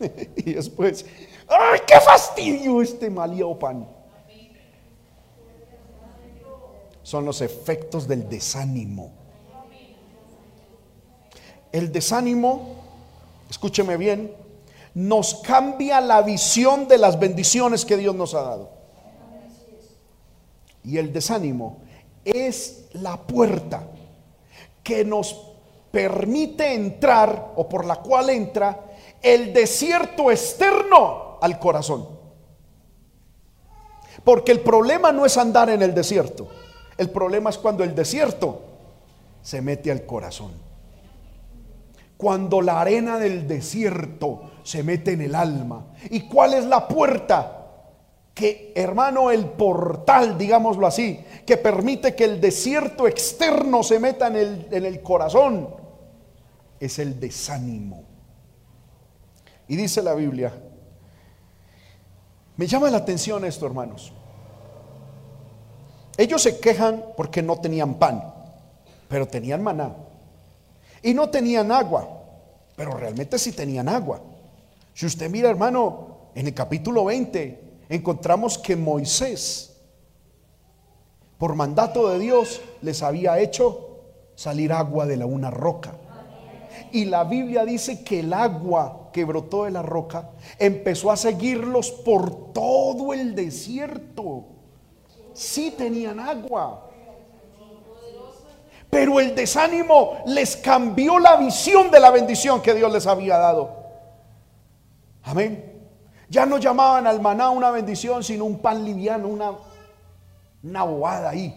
[0.36, 1.04] y después,
[1.48, 3.88] ¡ay, qué fastidio este maliado pan!
[7.02, 9.12] Son los efectos del desánimo.
[11.72, 12.76] El desánimo,
[13.48, 14.34] escúcheme bien,
[14.94, 18.79] nos cambia la visión de las bendiciones que Dios nos ha dado.
[20.84, 21.82] Y el desánimo
[22.24, 23.86] es la puerta
[24.82, 25.50] que nos
[25.90, 28.80] permite entrar o por la cual entra
[29.22, 32.08] el desierto externo al corazón.
[34.24, 36.48] Porque el problema no es andar en el desierto.
[36.96, 38.62] El problema es cuando el desierto
[39.42, 40.52] se mete al corazón.
[42.16, 45.86] Cuando la arena del desierto se mete en el alma.
[46.10, 47.59] ¿Y cuál es la puerta?
[48.40, 54.36] Que, hermano, el portal, digámoslo así, que permite que el desierto externo se meta en
[54.36, 55.68] el, en el corazón,
[56.80, 58.04] es el desánimo.
[59.68, 60.54] Y dice la Biblia,
[62.56, 64.10] me llama la atención esto, hermanos.
[66.16, 68.24] Ellos se quejan porque no tenían pan,
[69.06, 69.94] pero tenían maná.
[71.02, 72.08] Y no tenían agua,
[72.74, 74.22] pero realmente sí tenían agua.
[74.94, 79.76] Si usted mira, hermano, en el capítulo 20, encontramos que Moisés,
[81.36, 83.98] por mandato de Dios, les había hecho
[84.36, 85.92] salir agua de la una roca.
[86.92, 91.90] Y la Biblia dice que el agua que brotó de la roca empezó a seguirlos
[91.90, 94.44] por todo el desierto.
[95.34, 96.86] Sí tenían agua.
[98.88, 103.70] Pero el desánimo les cambió la visión de la bendición que Dios les había dado.
[105.22, 105.69] Amén.
[106.30, 109.52] Ya no llamaban al maná una bendición, sino un pan liviano, una,
[110.62, 111.54] una bobada ahí.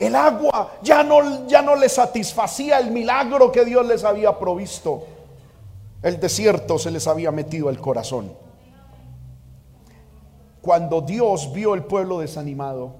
[0.00, 5.04] El agua ya no, ya no les satisfacía el milagro que Dios les había provisto.
[6.02, 8.32] El desierto se les había metido al corazón.
[10.62, 12.94] Cuando Dios vio el pueblo desanimado,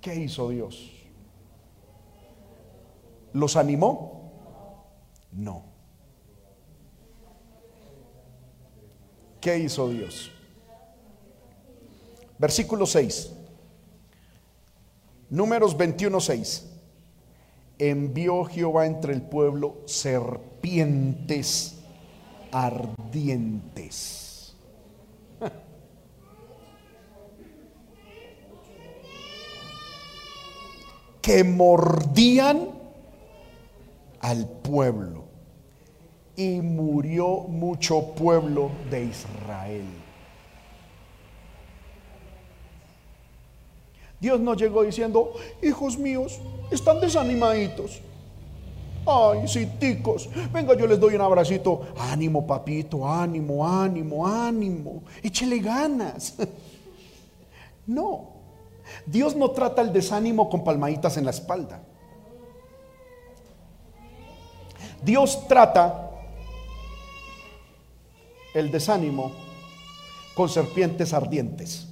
[0.00, 0.90] ¿qué hizo Dios?
[3.32, 4.32] ¿Los animó?
[5.30, 5.71] No.
[9.42, 10.30] ¿Qué hizo Dios?
[12.38, 13.32] Versículo 6.
[15.30, 16.68] Números 21, 6.
[17.78, 21.74] Envió Jehová entre el pueblo serpientes
[22.52, 24.28] ardientes.
[31.20, 32.70] que mordían
[34.20, 35.21] al pueblo
[36.36, 39.84] y murió mucho pueblo de Israel.
[44.20, 48.00] Dios no llegó diciendo, hijos míos, están desanimaditos.
[49.04, 51.88] Ay, ticos venga, yo les doy un abracito.
[51.98, 55.02] Ánimo, papito, ánimo, ánimo, ánimo.
[55.22, 56.34] Échele ganas.
[57.84, 58.28] No,
[59.04, 61.80] Dios no trata el desánimo con palmaditas en la espalda.
[65.02, 66.11] Dios trata
[68.54, 69.32] el desánimo
[70.34, 71.88] con serpientes ardientes.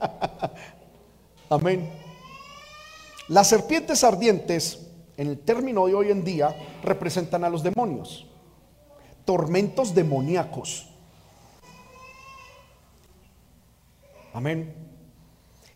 [1.50, 1.90] Amén.
[3.28, 4.86] Las serpientes ardientes,
[5.16, 8.26] en el término de hoy en día, representan a los demonios,
[9.24, 10.88] tormentos demoníacos.
[14.32, 14.74] Amén.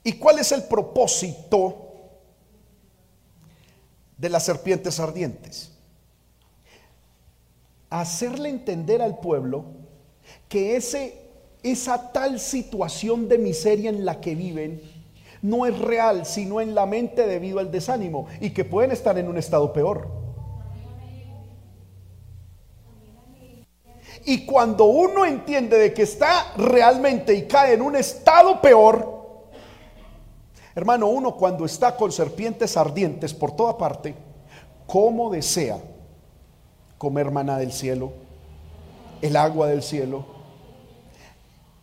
[0.03, 1.84] ¿Y cuál es el propósito
[4.19, 5.73] de las serpientes ardientes?
[7.91, 9.65] Hacerle entender al pueblo
[10.49, 11.15] que ese,
[11.63, 14.83] esa tal situación de miseria en la que viven
[15.43, 19.29] no es real, sino en la mente debido al desánimo y que pueden estar en
[19.29, 20.09] un estado peor.
[24.25, 29.14] Y cuando uno entiende de que está realmente y cae en un estado peor,
[30.75, 34.15] hermano, uno cuando está con serpientes ardientes por toda parte,
[34.87, 35.79] ¿cómo desea
[36.99, 38.13] comer maná del cielo,
[39.23, 40.25] el agua del cielo?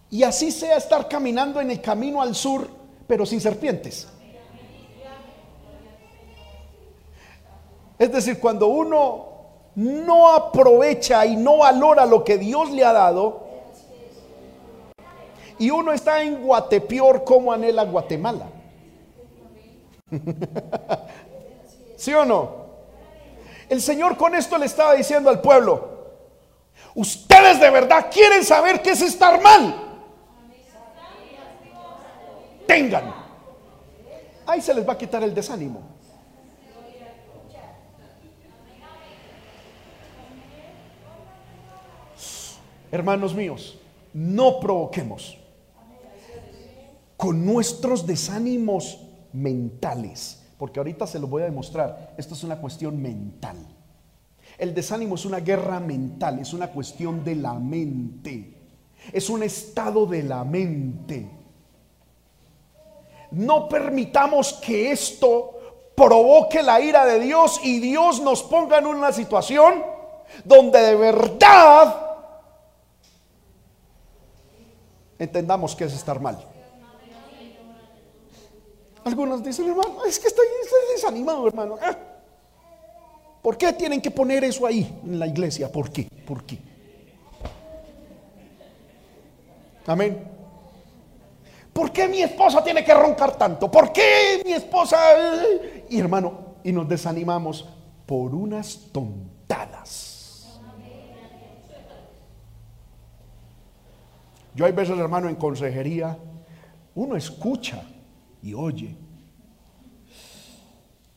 [0.09, 2.67] Y así sea estar caminando en el camino al sur,
[3.07, 4.07] pero sin serpientes.
[7.97, 9.27] Es decir, cuando uno
[9.75, 13.47] no aprovecha y no valora lo que Dios le ha dado,
[15.57, 18.47] y uno está en Guatepeor como anhela Guatemala.
[21.97, 22.61] ¿Sí o no?
[23.69, 25.89] El Señor con esto le estaba diciendo al pueblo,
[26.95, 29.75] ustedes de verdad quieren saber qué es estar mal.
[32.67, 33.13] Tengan.
[34.45, 35.91] Ahí se les va a quitar el desánimo.
[42.91, 43.77] hermanos míos,
[44.13, 45.37] no provoquemos
[47.15, 48.99] con nuestros desánimos
[49.33, 53.57] mentales, porque ahorita se lo voy a demostrar, esto es una cuestión mental.
[54.57, 58.53] El desánimo es una guerra mental, es una cuestión de la mente,
[59.11, 61.29] es un estado de la mente.
[63.31, 65.61] No permitamos que esto
[65.95, 69.83] provoque la ira de Dios y Dios nos ponga en una situación
[70.43, 72.07] donde de verdad
[75.19, 76.50] entendamos que es estar mal.
[79.03, 80.45] Algunos dicen, hermano, es que estoy,
[80.93, 81.77] desanimado, hermano.
[81.81, 81.97] Ah,
[83.41, 85.71] ¿Por qué tienen que poner eso ahí en la iglesia?
[85.71, 86.07] ¿Por qué?
[86.25, 86.59] ¿Por qué?
[89.87, 90.23] Amén.
[91.73, 93.71] ¿Por qué mi esposa tiene que roncar tanto?
[93.71, 94.97] ¿Por qué mi esposa?
[95.89, 97.67] Y hermano, y nos desanimamos
[98.05, 100.11] por unas tontadas.
[104.53, 106.17] Yo hay veces, hermano, en consejería,
[106.93, 107.83] uno escucha
[108.41, 108.95] y oye.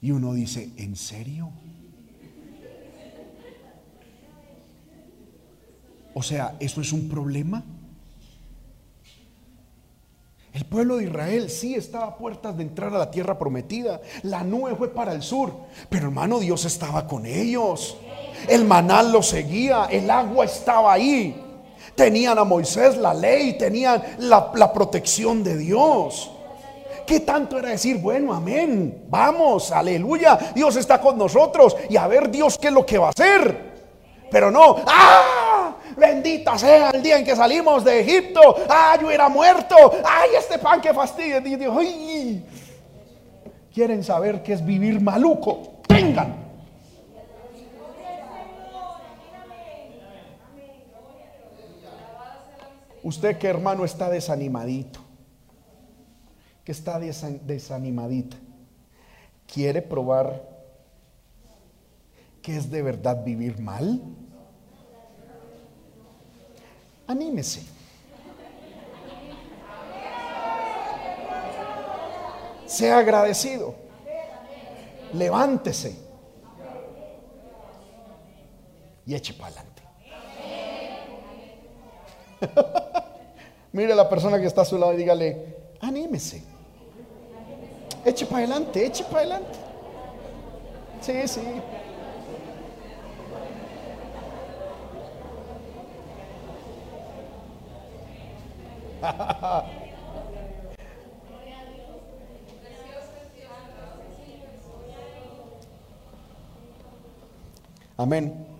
[0.01, 1.51] Y uno dice, ¿en serio?
[6.13, 7.65] O sea, ¿eso es un problema?
[10.55, 14.01] El pueblo de Israel sí estaba a puertas de entrar a la tierra prometida.
[14.23, 15.53] La nube fue para el sur.
[15.89, 17.97] Pero hermano, Dios estaba con ellos.
[18.49, 19.87] El manal lo seguía.
[19.87, 21.45] El agua estaba ahí.
[21.97, 26.31] Tenían a Moisés la ley, tenían la, protección de Dios.
[27.07, 32.31] ¿Qué tanto era decir, bueno, amén, vamos, aleluya, Dios está con nosotros y a ver
[32.31, 33.75] Dios qué es lo que va a hacer?
[34.31, 35.77] Pero no, ¡ah!
[35.97, 38.41] Bendita sea el día en que salimos de Egipto.
[38.69, 39.77] ¡Ah, yo era muerto!
[40.05, 41.41] ¡Ay, este pan que fastidia!
[41.41, 42.45] ¡Ay!
[43.73, 45.75] ¿Quieren saber qué es vivir maluco?
[45.87, 46.45] Tengan.
[53.05, 55.01] Usted que hermano está desanimadito,
[56.65, 58.37] que está desanimadita,
[59.47, 60.55] quiere probar
[62.41, 64.03] que es de verdad vivir mal.
[67.07, 67.63] Anímese.
[72.67, 73.75] Sea agradecido.
[75.13, 75.97] Levántese.
[79.07, 79.83] Y eche para adelante.
[83.73, 86.54] Mire a la persona que está a su lado y dígale, anímese.
[88.05, 89.59] Eche para adelante, eche para adelante.
[91.01, 91.41] Sí, sí.
[107.97, 108.55] Amén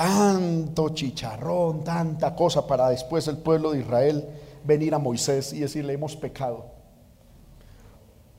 [0.00, 4.26] tanto chicharrón, tanta cosa para después el pueblo de Israel
[4.64, 6.79] venir a Moisés y decirle hemos pecado.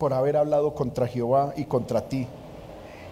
[0.01, 2.25] Por haber hablado contra Jehová y contra ti.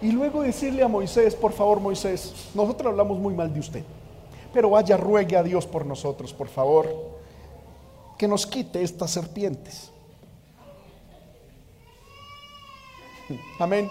[0.02, 3.84] Y luego decirle a Moisés, por favor Moisés, nosotros hablamos muy mal de usted,
[4.52, 6.88] pero vaya, ruegue a Dios por nosotros, por favor,
[8.18, 9.92] que nos quite estas serpientes.
[13.60, 13.88] Amén.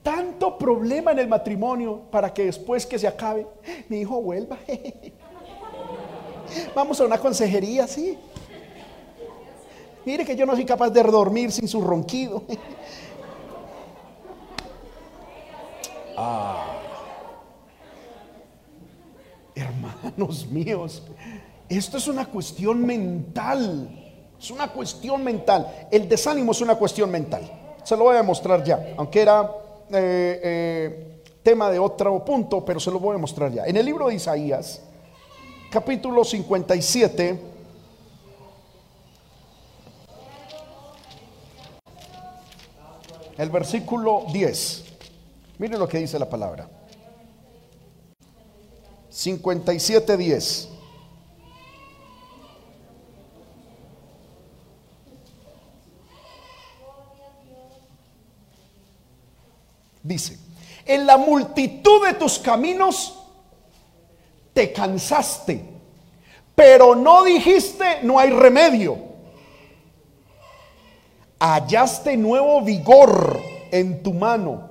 [0.00, 3.48] Tanto problema en el matrimonio para que después que se acabe,
[3.88, 4.58] mi hijo vuelva.
[6.76, 8.16] Vamos a una consejería, sí.
[10.08, 12.42] Mire que yo no soy capaz de dormir sin su ronquido.
[16.20, 16.72] Ah.
[19.54, 21.04] Hermanos míos,
[21.68, 23.88] esto es una cuestión mental.
[24.36, 25.86] Es una cuestión mental.
[25.92, 27.76] El desánimo es una cuestión mental.
[27.84, 29.48] Se lo voy a mostrar ya, aunque era
[29.92, 33.64] eh, eh, tema de otro punto, pero se lo voy a mostrar ya.
[33.64, 34.82] En el libro de Isaías,
[35.70, 37.57] capítulo 57,
[43.38, 44.84] el versículo 10.
[45.58, 46.68] Miren lo que dice la palabra.
[49.08, 50.68] 57, 10.
[60.02, 60.38] Dice,
[60.86, 63.18] en la multitud de tus caminos
[64.54, 65.62] te cansaste,
[66.54, 69.08] pero no dijiste no hay remedio.
[71.40, 74.68] Hallaste nuevo vigor en tu mano,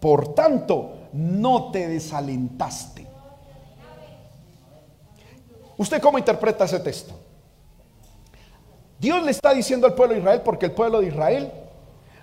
[0.00, 3.06] por tanto no te desalentaste.
[5.76, 7.14] ¿Usted cómo interpreta ese texto?
[8.98, 11.52] Dios le está diciendo al pueblo de Israel, porque el pueblo de Israel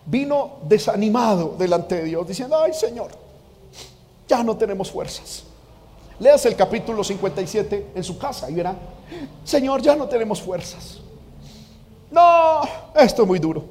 [0.05, 3.11] vino desanimado delante de Dios, diciendo, ay Señor,
[4.27, 5.43] ya no tenemos fuerzas.
[6.19, 8.75] Leas el capítulo 57 en su casa y verá,
[9.43, 10.99] Señor, ya no tenemos fuerzas.
[12.15, 12.61] No,
[12.95, 13.65] esto es muy duro.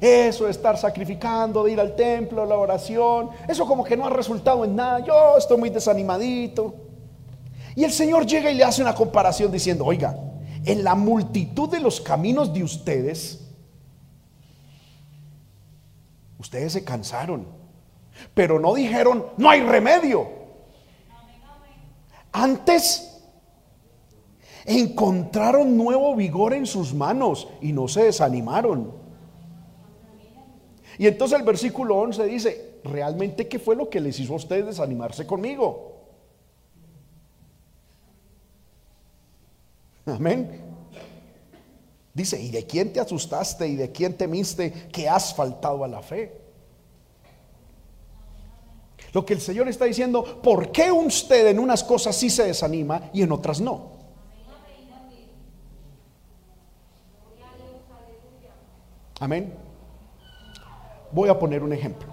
[0.00, 4.10] Eso de estar sacrificando, de ir al templo, la oración, eso como que no ha
[4.10, 4.98] resultado en nada.
[4.98, 6.74] Yo estoy muy desanimadito.
[7.76, 10.18] Y el Señor llega y le hace una comparación diciendo, oiga,
[10.64, 13.38] en la multitud de los caminos de ustedes,
[16.42, 17.46] Ustedes se cansaron,
[18.34, 20.28] pero no dijeron, no hay remedio.
[22.32, 23.11] Antes
[24.64, 28.92] encontraron nuevo vigor en sus manos y no se desanimaron.
[30.98, 34.66] Y entonces el versículo 11 dice, ¿realmente qué fue lo que les hizo a ustedes
[34.66, 35.92] desanimarse conmigo?
[40.06, 40.60] Amén.
[42.14, 46.02] Dice, ¿y de quién te asustaste y de quién temiste que has faltado a la
[46.02, 46.40] fe?
[49.12, 53.10] Lo que el Señor está diciendo, ¿por qué usted en unas cosas sí se desanima
[53.12, 53.91] y en otras no?
[59.22, 59.54] Amén.
[61.12, 62.12] Voy a poner un ejemplo.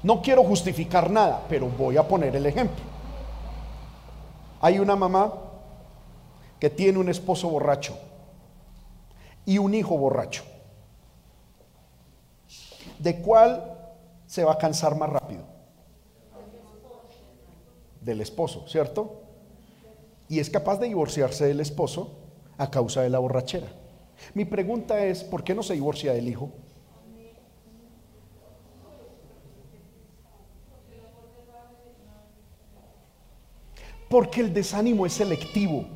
[0.00, 2.84] No quiero justificar nada, pero voy a poner el ejemplo.
[4.60, 5.32] Hay una mamá
[6.60, 7.98] que tiene un esposo borracho
[9.44, 10.44] y un hijo borracho.
[13.00, 13.76] ¿De cuál
[14.28, 15.42] se va a cansar más rápido?
[18.00, 19.20] Del esposo, ¿cierto?
[20.28, 22.20] Y es capaz de divorciarse del esposo
[22.56, 23.81] a causa de la borrachera.
[24.34, 26.50] Mi pregunta es, ¿por qué no se divorcia del hijo?
[34.08, 35.86] Porque el desánimo es selectivo.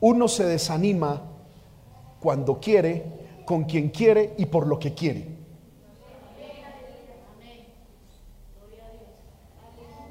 [0.00, 1.22] Uno se desanima
[2.20, 3.04] cuando quiere,
[3.44, 5.36] con quien quiere y por lo que quiere.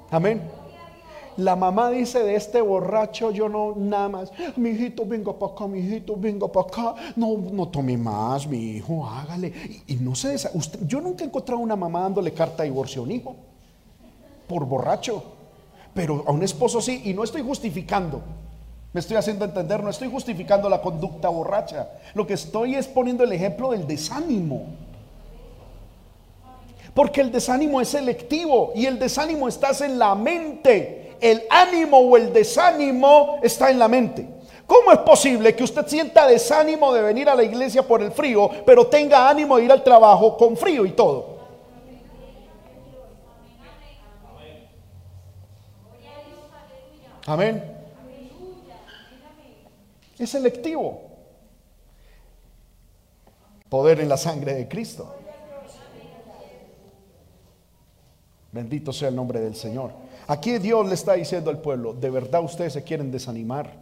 [0.10, 0.57] Amén.
[1.38, 5.68] La mamá dice de este borracho, yo no nada más, mi hijito venga para acá,
[5.68, 9.54] mi hijito venga para acá, no, no tome más, mi hijo, hágale.
[9.86, 13.06] Y, no se usted, yo nunca he encontrado una mamá dándole carta de divorcio a
[13.06, 13.36] un hijo
[14.48, 15.24] por borracho,
[15.94, 18.22] pero a un esposo sí, y no estoy justificando.
[18.94, 21.88] Me estoy haciendo entender, no estoy justificando la conducta borracha.
[22.16, 24.66] Lo que estoy es poniendo el ejemplo del desánimo.
[26.96, 31.07] Porque el desánimo es selectivo y el desánimo está en la mente.
[31.20, 34.28] El ánimo o el desánimo está en la mente.
[34.66, 38.50] ¿Cómo es posible que usted sienta desánimo de venir a la iglesia por el frío,
[38.66, 41.38] pero tenga ánimo de ir al trabajo con frío y todo?
[47.26, 47.78] Amén.
[50.18, 51.02] Es selectivo.
[53.70, 55.14] Poder en la sangre de Cristo.
[58.52, 60.07] Bendito sea el nombre del Señor.
[60.28, 63.74] Aquí Dios le está diciendo al pueblo, de verdad ustedes se quieren desanimar.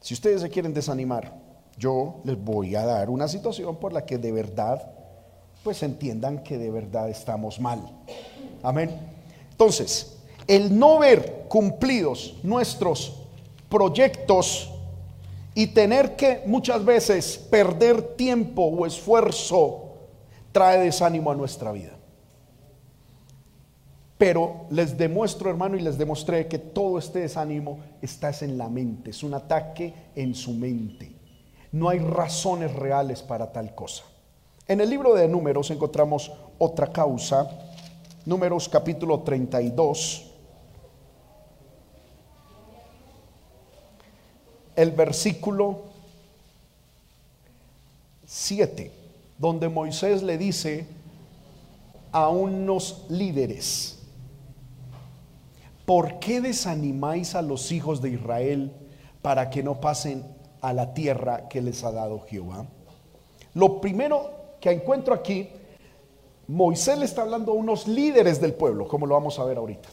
[0.00, 1.34] Si ustedes se quieren desanimar,
[1.76, 4.92] yo les voy a dar una situación por la que de verdad,
[5.64, 7.80] pues entiendan que de verdad estamos mal.
[8.62, 8.96] Amén.
[9.50, 13.22] Entonces, el no ver cumplidos nuestros
[13.68, 14.70] proyectos
[15.54, 19.92] y tener que muchas veces perder tiempo o esfuerzo
[20.52, 21.92] trae desánimo a nuestra vida.
[24.22, 29.10] Pero les demuestro, hermano, y les demostré que todo este desánimo está en la mente,
[29.10, 31.10] es un ataque en su mente.
[31.72, 34.04] No hay razones reales para tal cosa.
[34.68, 37.50] En el libro de números encontramos otra causa,
[38.24, 40.30] números capítulo 32,
[44.76, 45.80] el versículo
[48.24, 48.88] 7,
[49.36, 50.86] donde Moisés le dice
[52.12, 53.98] a unos líderes,
[55.92, 58.72] ¿por qué desanimáis a los hijos de Israel
[59.20, 60.24] para que no pasen
[60.62, 62.64] a la tierra que les ha dado Jehová?
[63.52, 65.50] Lo primero que encuentro aquí,
[66.48, 69.90] Moisés le está hablando a unos líderes del pueblo, como lo vamos a ver ahorita.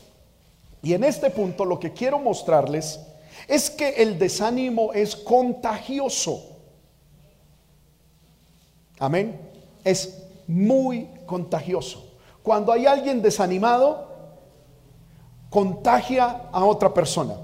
[0.82, 3.02] Y en este punto lo que quiero mostrarles
[3.45, 6.62] es que el desánimo es contagioso.
[9.00, 9.38] Amén.
[9.84, 12.14] Es muy contagioso.
[12.41, 14.09] Cuando hay alguien desanimado,
[15.50, 17.36] contagia a otra persona.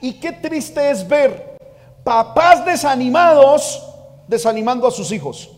[0.00, 1.58] Y qué triste es ver
[2.02, 3.86] papás desanimados
[4.26, 5.50] desanimando a sus hijos.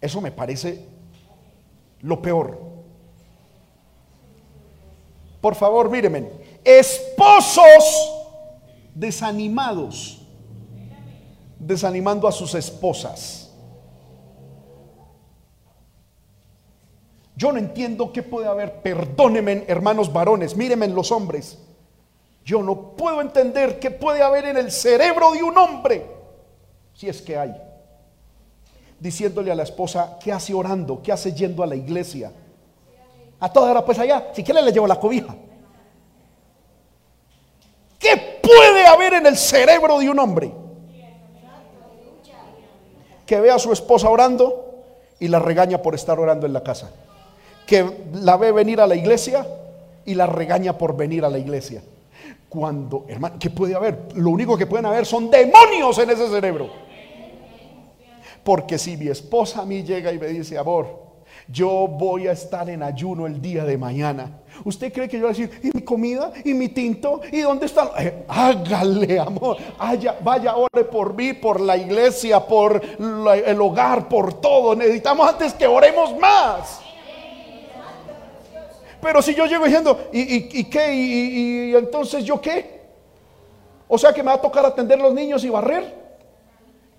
[0.00, 0.84] Eso me parece
[2.00, 2.58] lo peor.
[5.40, 6.28] Por favor, mírenme.
[6.64, 8.12] Esposos
[8.94, 10.20] desanimados,
[11.58, 13.49] desanimando a sus esposas.
[17.40, 21.56] Yo no entiendo qué puede haber, perdónenme hermanos varones, mírenme los hombres.
[22.44, 26.06] Yo no puedo entender qué puede haber en el cerebro de un hombre,
[26.92, 27.56] si es que hay,
[28.98, 31.00] diciéndole a la esposa, ¿qué hace orando?
[31.02, 32.30] ¿Qué hace yendo a la iglesia?
[33.38, 35.34] A toda hora, pues allá, si quiere le llevo la cobija.
[37.98, 40.52] ¿Qué puede haber en el cerebro de un hombre?
[43.24, 44.84] Que ve a su esposa orando
[45.18, 46.90] y la regaña por estar orando en la casa.
[47.70, 49.46] Que la ve venir a la iglesia
[50.04, 51.80] y la regaña por venir a la iglesia.
[52.48, 54.08] Cuando, hermano, ¿qué puede haber?
[54.16, 56.68] Lo único que pueden haber son demonios en ese cerebro.
[58.42, 60.98] Porque si mi esposa a mí llega y me dice, amor,
[61.46, 64.40] yo voy a estar en ayuno el día de mañana.
[64.64, 66.32] ¿Usted cree que yo voy a decir, ¿y mi comida?
[66.44, 67.20] ¿Y mi tinto?
[67.30, 67.92] ¿Y dónde está?
[68.00, 69.58] Eh, hágale, amor.
[70.24, 72.82] vaya, ore por mí, por la iglesia, por
[73.46, 74.74] el hogar, por todo.
[74.74, 76.89] Necesitamos antes que oremos más.
[79.00, 80.94] Pero si yo llego diciendo, ¿y, qué?
[80.94, 82.80] ¿Y, ¿Y entonces yo qué?
[83.88, 86.00] O sea que me va a tocar atender los niños y barrer.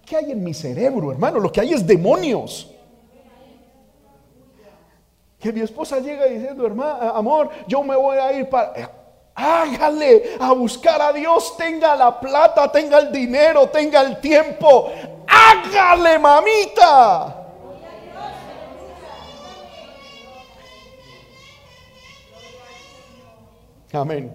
[0.06, 1.40] ¿Qué hay en mi cerebro, hermano?
[1.40, 2.70] Lo que hay es demonios.
[5.40, 8.74] Que mi esposa llega diciendo, hermano, amor, yo me voy a ir para...
[8.76, 8.88] Eh,
[9.34, 14.92] hágale a buscar a Dios, tenga la plata, tenga el dinero, tenga el tiempo.
[15.28, 17.41] Hágale, mamita.
[23.94, 24.32] Amén.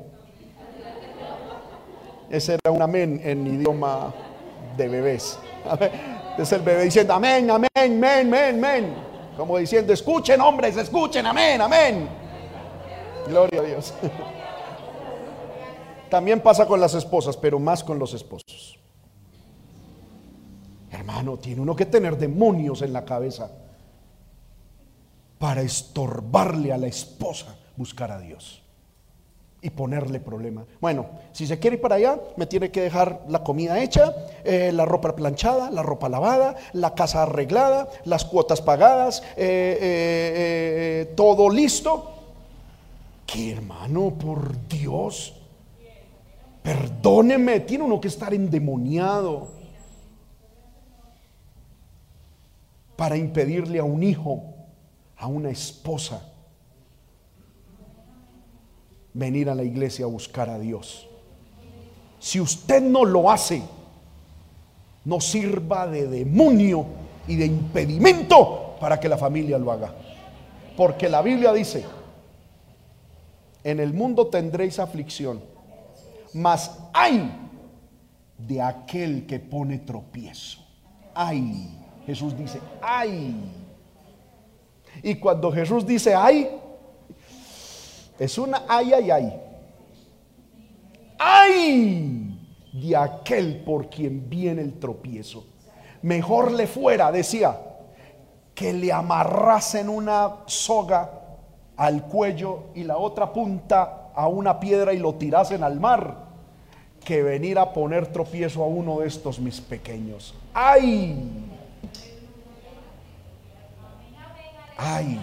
[2.29, 4.13] Ese era un amén en idioma
[4.77, 5.39] de bebés.
[6.37, 8.95] Es el bebé diciendo amén, amén, amén, amén, amén.
[9.39, 12.07] Como diciendo, escuchen hombres, escuchen, amén, amén.
[13.27, 13.95] Gloria a Dios.
[16.11, 18.79] También pasa con las esposas, pero más con los esposos.
[20.91, 23.51] Hermano, tiene uno que tener demonios en la cabeza
[25.39, 28.66] para estorbarle a la esposa buscar a Dios
[29.67, 30.65] y ponerle problema.
[30.81, 34.15] Bueno, si se quiere ir para allá, me tiene que dejar la comida hecha,
[34.45, 41.13] eh, la ropa planchada, la ropa lavada, la casa arreglada, las cuotas pagadas, eh, eh,
[41.17, 42.13] todo listo.
[43.27, 45.35] Que hermano, por Dios,
[46.63, 49.49] perdóneme, tiene uno que estar endemoniado
[52.95, 54.45] para impedirle a un hijo,
[55.17, 56.36] a una esposa,
[59.17, 61.09] venir a la iglesia a buscar a Dios.
[62.19, 63.63] Si usted no lo hace,
[65.05, 66.87] no sirva de demonio
[67.27, 69.95] y de impedimento para que la familia lo haga.
[70.77, 71.85] Porque la Biblia dice,
[73.65, 75.41] en el mundo tendréis aflicción,
[76.35, 77.33] mas hay
[78.37, 80.61] de aquel que pone tropiezo.
[81.15, 83.35] Ay, Jesús dice, ay.
[85.03, 86.51] Y cuando Jesús dice ay,
[88.19, 89.41] es una ay, ay, ay.
[91.19, 92.27] ay
[92.73, 95.45] de aquel por quien viene el tropiezo.
[96.03, 97.59] Mejor le fuera, decía,
[98.55, 101.11] que le amarrasen una soga
[101.77, 106.27] al cuello y la otra punta a una piedra y lo tirasen al mar,
[107.05, 110.35] que venir a poner tropiezo a uno de estos mis pequeños.
[110.55, 111.49] ¡Ay!
[114.77, 115.21] ¡Ay!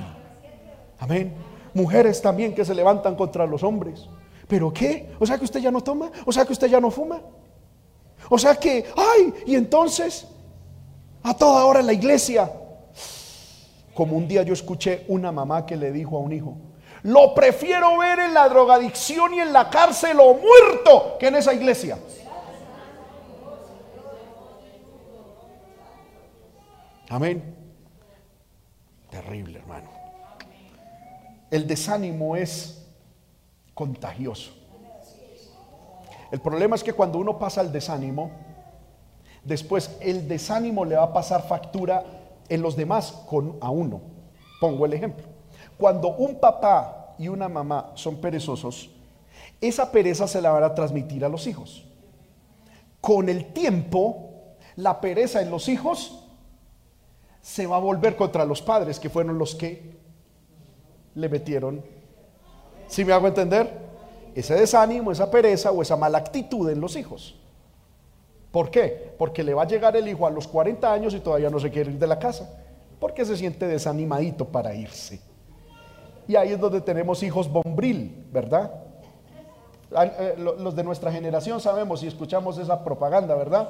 [0.99, 1.33] Amén.
[1.73, 4.07] Mujeres también que se levantan contra los hombres.
[4.47, 5.11] ¿Pero qué?
[5.19, 7.21] O sea que usted ya no toma, o sea que usted ya no fuma.
[8.29, 10.27] O sea que, ay, y entonces,
[11.23, 12.51] a toda hora en la iglesia,
[13.93, 16.57] como un día yo escuché una mamá que le dijo a un hijo,
[17.03, 21.53] lo prefiero ver en la drogadicción y en la cárcel o muerto que en esa
[21.53, 21.97] iglesia.
[27.09, 27.55] Amén.
[29.09, 29.92] Terrible, hermano.
[31.53, 32.83] El desánimo es
[33.75, 34.53] contagioso.
[36.31, 38.31] El problema es que cuando uno pasa al desánimo,
[39.43, 42.05] después el desánimo le va a pasar factura
[42.49, 44.01] en los demás con a uno.
[44.59, 45.27] Pongo el ejemplo.
[45.77, 48.89] Cuando un papá y una mamá son perezosos,
[49.61, 51.85] esa pereza se la van a transmitir a los hijos.
[52.99, 56.19] Con el tiempo, la pereza en los hijos
[57.43, 60.01] se va a volver contra los padres, que fueron los que
[61.15, 61.83] le metieron.
[62.87, 63.69] ¿Sí me hago entender?
[64.35, 67.35] Ese desánimo, esa pereza o esa mala actitud en los hijos.
[68.51, 69.13] ¿Por qué?
[69.17, 71.71] Porque le va a llegar el hijo a los 40 años y todavía no se
[71.71, 72.49] quiere ir de la casa.
[72.99, 75.19] Porque se siente desanimadito para irse.
[76.27, 78.71] Y ahí es donde tenemos hijos bombril, ¿verdad?
[79.91, 83.69] Eh, los de nuestra generación sabemos y escuchamos esa propaganda, ¿verdad?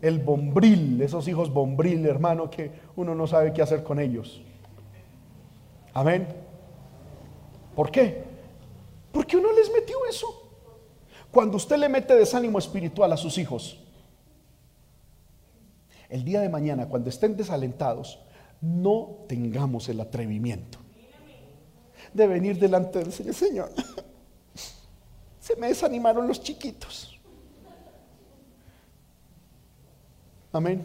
[0.00, 4.42] El bombril, esos hijos bombril, hermano, que uno no sabe qué hacer con ellos.
[5.92, 6.26] Amén.
[7.74, 8.24] ¿Por qué?
[9.12, 10.50] Porque uno les metió eso.
[11.30, 13.78] Cuando usted le mete desánimo espiritual a sus hijos,
[16.08, 18.18] el día de mañana, cuando estén desalentados,
[18.60, 20.78] no tengamos el atrevimiento
[22.12, 23.34] de venir delante del Señor.
[23.34, 23.70] Señor,
[25.40, 27.18] se me desanimaron los chiquitos.
[30.52, 30.82] Amén.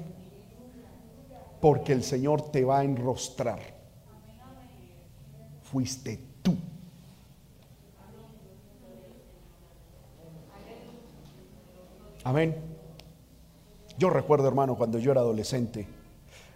[1.59, 3.59] Porque el Señor te va a enrostrar.
[5.63, 6.55] Fuiste tú.
[12.27, 12.57] Amén.
[13.97, 15.87] Yo recuerdo, hermano, cuando yo era adolescente,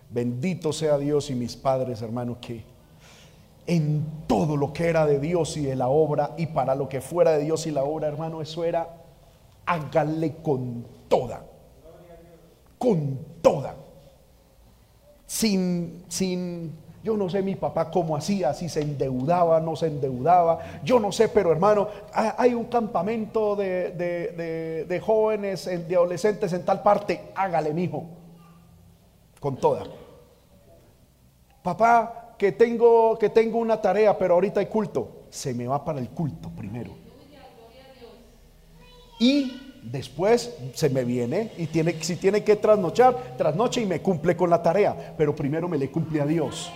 [0.09, 2.65] bendito sea Dios y mis padres, hermano, que
[3.67, 6.99] en todo lo que era de Dios y de la obra y para lo que
[6.99, 8.97] fuera de Dios y la obra, hermano, eso era
[9.65, 11.41] hágale con toda.
[12.77, 13.73] Con toda.
[15.25, 16.73] Sin, sin,
[17.03, 20.59] yo no sé mi papá cómo hacía, si se endeudaba, no se endeudaba.
[20.83, 23.91] Yo no sé, pero hermano, hay un campamento de,
[24.87, 27.31] de, jóvenes, de adolescentes en tal parte.
[27.35, 28.05] Hágale, mijo.
[29.39, 29.83] Con toda.
[31.63, 35.25] Papá, que tengo, que tengo una tarea, pero ahorita hay culto.
[35.31, 36.91] Se me va para el culto primero.
[39.19, 44.35] Y después se me viene y tiene, si tiene que trasnochar, trasnoche y me cumple
[44.35, 45.15] con la tarea.
[45.17, 46.71] Pero primero me le cumple a Dios.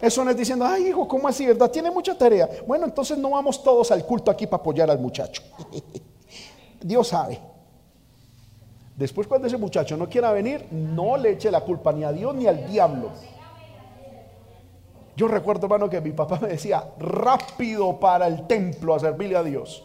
[0.00, 1.70] Eso no es diciendo, ay hijo, ¿cómo así, verdad?
[1.70, 2.48] Tiene mucha tarea.
[2.66, 5.42] Bueno, entonces no vamos todos al culto aquí para apoyar al muchacho.
[6.80, 7.40] Dios sabe.
[8.96, 12.34] Después cuando ese muchacho no quiera venir, no le eche la culpa ni a Dios
[12.34, 13.10] ni al diablo.
[15.16, 19.42] Yo recuerdo, hermano, que mi papá me decía, rápido para el templo a servirle a
[19.42, 19.82] Dios.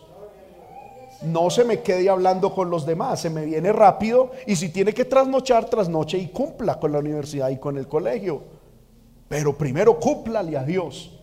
[1.23, 4.93] No se me quede hablando con los demás, se me viene rápido y si tiene
[4.93, 8.60] que trasnochar, trasnoche y cumpla con la universidad y con el colegio.
[9.31, 11.17] Pero primero cúmplale a Dios.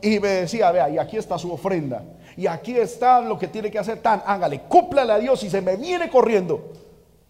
[0.00, 2.02] Y me decía, vea, y aquí está su ofrenda.
[2.38, 5.60] Y aquí está lo que tiene que hacer tan, hágale, cúmplale a Dios y se
[5.60, 6.72] me viene corriendo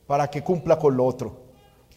[0.07, 1.35] para que cumpla con lo otro.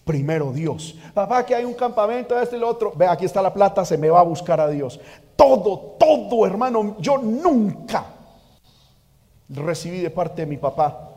[0.04, 0.98] Primero Dios.
[1.14, 2.92] Papá, que hay un campamento, este y lo otro.
[2.96, 5.00] Ve, aquí está la plata, se me va a buscar a Dios.
[5.36, 6.96] Todo, todo, hermano.
[6.98, 8.04] Yo nunca
[9.48, 11.12] recibí de parte de mi papá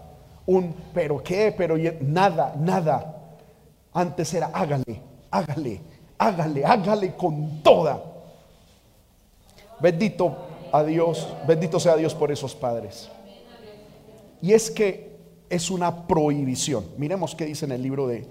[0.45, 3.17] un, pero qué, pero nada, nada.
[3.95, 5.81] Antes era, hágale, hágale,
[6.21, 8.05] hágale, hágale con toda.
[9.81, 10.37] Bendito
[10.71, 13.09] a Dios, bendito sea Dios por esos padres.
[14.43, 15.17] Y es que
[15.49, 16.85] es una prohibición.
[16.99, 18.29] Miremos qué dice en el libro de...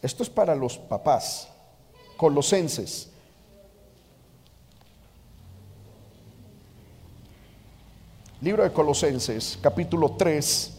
[0.00, 1.48] Esto es para los papás,
[2.16, 3.10] colosenses.
[8.40, 10.78] Libro de Colosenses, capítulo 3.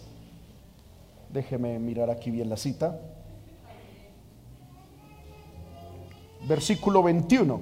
[1.33, 2.97] Déjeme mirar aquí bien la cita.
[6.47, 7.61] Versículo 21.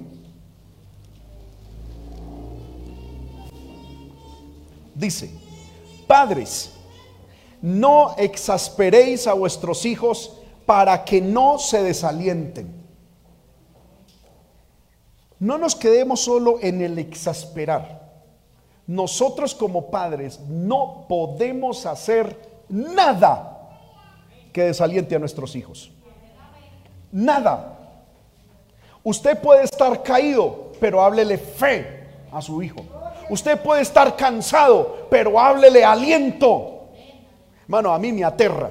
[4.94, 5.30] Dice,
[6.06, 6.72] Padres,
[7.60, 12.84] no exasperéis a vuestros hijos para que no se desalienten.
[15.38, 18.04] No nos quedemos solo en el exasperar.
[18.86, 23.50] Nosotros como padres no podemos hacer nada
[24.52, 25.90] que desaliente a nuestros hijos.
[27.10, 27.73] Nada.
[29.04, 32.80] Usted puede estar caído, pero háblele fe a su hijo.
[33.28, 36.88] Usted puede estar cansado, pero háblele aliento.
[37.66, 38.70] Mano, a mí me aterra,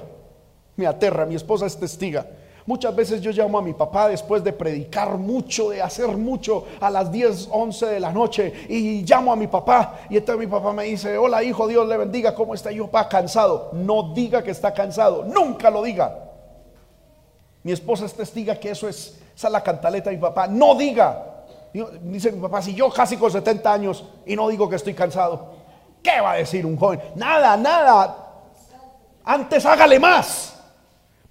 [0.75, 1.25] me aterra.
[1.25, 2.25] Mi esposa es testiga.
[2.65, 6.89] Muchas veces yo llamo a mi papá después de predicar mucho, de hacer mucho a
[6.89, 10.71] las 10, 11 de la noche y llamo a mi papá y entonces mi papá
[10.71, 12.71] me dice, hola hijo, Dios le bendiga, ¿cómo está?
[12.71, 13.71] Yo, papá, cansado.
[13.73, 16.19] No diga que está cansado, nunca lo diga.
[17.63, 20.47] Mi esposa es testiga que eso es, esa es la cantaleta de mi papá.
[20.47, 21.29] No diga.
[22.01, 25.53] Dice mi papá, si yo casi con 70 años y no digo que estoy cansado,
[26.03, 27.01] ¿qué va a decir un joven?
[27.15, 28.17] Nada, nada.
[29.23, 30.53] Antes hágale más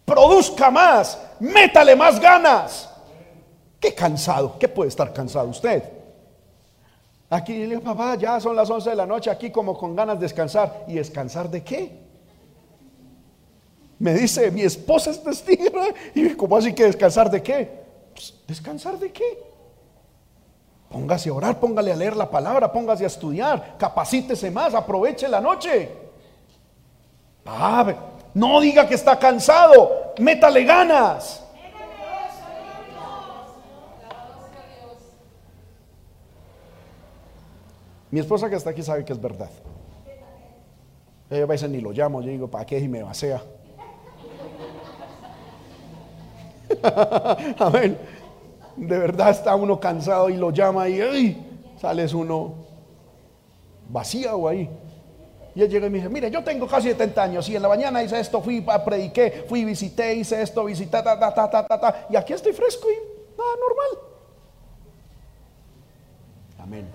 [0.05, 2.89] produzca más, métale más ganas.
[3.81, 5.83] Qué cansado, ¿qué puede estar cansado usted?
[7.31, 10.25] Aquí le papá, ya son las 11 de la noche, aquí como con ganas de
[10.25, 10.85] descansar.
[10.87, 11.99] ¿Y descansar de qué?
[13.99, 15.81] Me dice, mi esposa es testigo.
[16.15, 17.82] Y como así que descansar de qué?
[18.23, 19.39] Pues, ¿Descansar de qué?
[20.89, 25.41] Póngase a orar, póngale a leer la palabra, póngase a estudiar, capacítese más, aproveche la
[25.41, 25.91] noche.
[27.45, 27.93] Ah,
[28.35, 31.43] no diga que está cansado, métale ganas.
[38.11, 39.51] Mi esposa que está aquí sabe que es verdad.
[41.29, 42.79] Ella a veces ni lo llamo, yo digo, ¿para qué?
[42.79, 43.43] Y me vacía.
[47.59, 47.99] Amén.
[48.77, 51.47] De verdad está uno cansado y lo llama y ¡ay!
[51.81, 52.55] sales uno
[53.89, 54.69] vacío ahí.
[55.55, 57.69] Y él llega y me dice, mire, yo tengo casi 70 años y en la
[57.69, 61.81] mañana hice esto, fui, prediqué, fui, visité, hice esto, visité, ta, ta, ta, ta, ta,
[61.81, 62.95] ta, y aquí estoy fresco y
[63.37, 64.13] nada, normal.
[66.59, 66.89] Amén.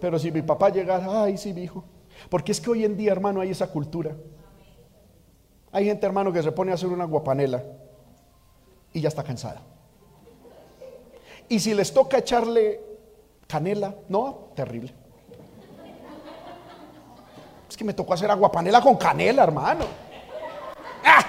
[0.00, 1.84] Pero si mi papá llegara, ay, sí, mi hijo.
[2.28, 4.14] Porque es que hoy en día, hermano, hay esa cultura.
[5.72, 7.62] Hay gente, hermano, que se pone a hacer una guapanela
[8.92, 9.60] y ya está cansada.
[11.48, 12.80] Y si les toca echarle
[13.46, 14.92] canela, no, terrible.
[17.68, 19.84] Es que me tocó hacer agua panela con canela, hermano.
[21.04, 21.24] ¡Ah!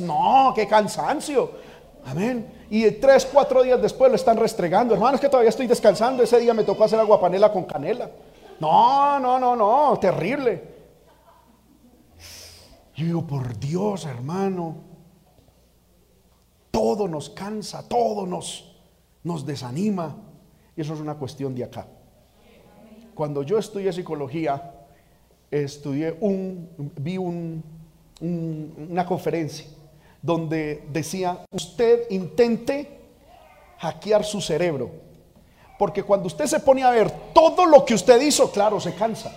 [0.00, 1.52] No, qué cansancio.
[2.06, 2.66] Amén.
[2.70, 4.94] Y tres, cuatro días después lo están restregando.
[4.94, 6.22] Hermano, es que todavía estoy descansando.
[6.22, 8.10] Ese día me tocó hacer agua panela con canela.
[8.60, 10.74] No, no, no, no, terrible.
[12.94, 14.76] Yo digo, por Dios, hermano.
[16.70, 18.74] Todo nos cansa, todo nos
[19.24, 20.16] nos desanima.
[20.76, 21.88] Y eso es una cuestión de acá.
[23.14, 24.72] Cuando yo estudié psicología,
[25.50, 29.66] estudié un, vi una conferencia
[30.20, 33.00] donde decía, usted intente
[33.78, 34.90] hackear su cerebro.
[35.78, 39.32] Porque cuando usted se pone a ver todo lo que usted hizo, claro, se cansa.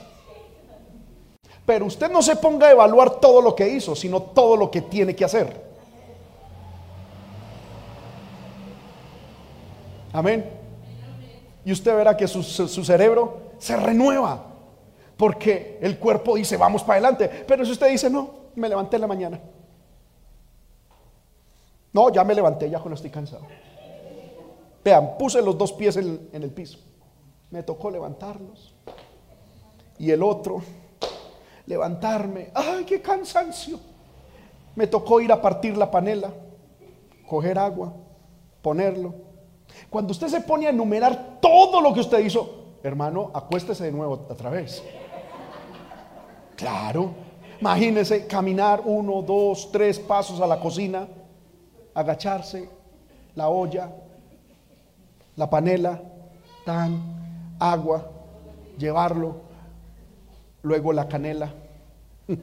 [1.66, 4.82] Pero usted no se ponga a evaluar todo lo que hizo, sino todo lo que
[4.82, 5.68] tiene que hacer.
[10.14, 10.50] Amén.
[11.66, 14.46] Y usted verá que su, cerebro se renueva.
[15.18, 17.28] Porque el cuerpo dice, vamos para adelante.
[17.46, 19.40] Pero si usted dice, no, me levanté en la mañana.
[21.92, 23.42] No, ya me levanté, ya no estoy cansado.
[24.88, 26.80] Vean, puse los dos pies en, el piso.
[27.52, 28.74] Me tocó levantarlos.
[30.00, 30.62] Y el otro,
[31.66, 32.52] levantarme.
[32.54, 33.82] ¡Ay, qué cansancio!
[34.76, 36.32] Me tocó ir a partir la panela,
[37.28, 37.94] coger agua,
[38.62, 39.28] ponerlo
[39.90, 44.26] cuando usted se pone a enumerar todo lo que usted hizo, hermano, acuéstese de nuevo
[44.30, 44.82] otra vez.
[46.56, 47.12] Claro.
[47.60, 51.08] Imagínese caminar uno, dos, tres pasos a la cocina,
[51.94, 52.70] agacharse,
[53.36, 53.92] la olla,
[55.38, 56.02] la panela,
[56.66, 58.12] tan, agua,
[58.78, 59.38] llevarlo,
[60.64, 61.54] luego la canela.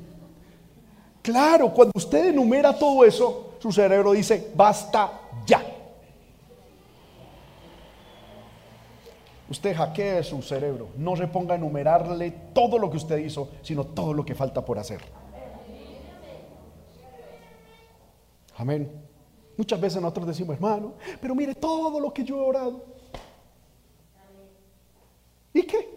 [1.20, 5.10] Claro, cuando usted enumera todo eso, su cerebro dice, basta
[5.46, 5.62] ya.
[9.48, 10.88] Usted hackee su cerebro.
[10.98, 14.62] No se ponga a enumerarle todo lo que usted hizo, sino todo lo que falta
[14.62, 15.00] por hacer.
[18.58, 18.90] Amén.
[19.56, 22.84] Muchas veces nosotros decimos, hermano, pero mire todo lo que yo he orado.
[25.52, 25.94] ¿Y qué?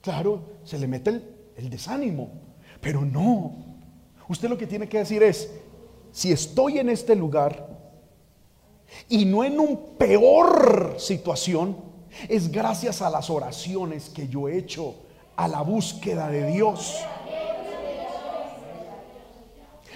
[0.00, 1.22] Claro, se le mete
[1.56, 2.30] el, desánimo,
[2.80, 3.54] pero no.
[4.28, 5.50] Usted lo que tiene que decir es,
[6.12, 7.68] si estoy en este lugar,
[9.08, 11.76] y no en un peor situación,
[12.28, 14.94] es gracias a las oraciones que yo he hecho,
[15.36, 16.98] a la búsqueda de Dios.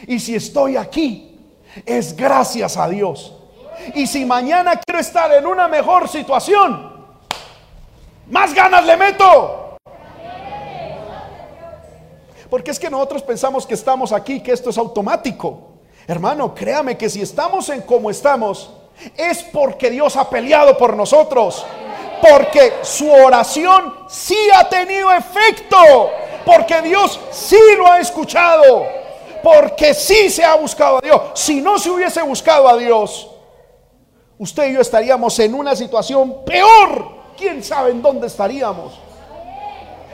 [0.06, 1.38] Y si estoy aquí,
[1.84, 3.32] es gracias a Dios.
[3.94, 7.06] Y si mañana quiero estar en una mejor situación,
[8.30, 9.76] más ganas le meto.
[12.50, 15.72] Porque es que nosotros pensamos que estamos aquí, que esto es automático.
[16.06, 18.70] Hermano, créame que si estamos en como estamos,
[19.16, 21.66] es porque Dios ha peleado por nosotros.
[22.20, 25.76] Porque su oración sí ha tenido efecto.
[26.44, 28.86] Porque Dios sí lo ha escuchado.
[29.46, 31.20] Porque sí se ha buscado a Dios.
[31.34, 33.30] Si no se hubiese buscado a Dios,
[34.38, 37.10] usted y yo estaríamos en una situación peor.
[37.36, 38.98] ¿Quién sabe en dónde estaríamos?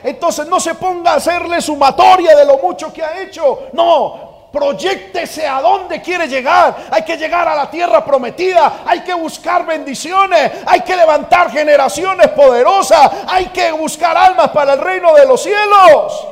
[0.04, 3.68] Entonces no se ponga a hacerle sumatoria de lo mucho que ha hecho.
[3.72, 6.76] No, Proyectese a dónde quiere llegar.
[6.90, 8.82] Hay que llegar a la tierra prometida.
[8.84, 10.52] Hay que buscar bendiciones.
[10.66, 13.10] Hay que levantar generaciones poderosas.
[13.28, 16.28] Hay que buscar almas para el reino de los cielos.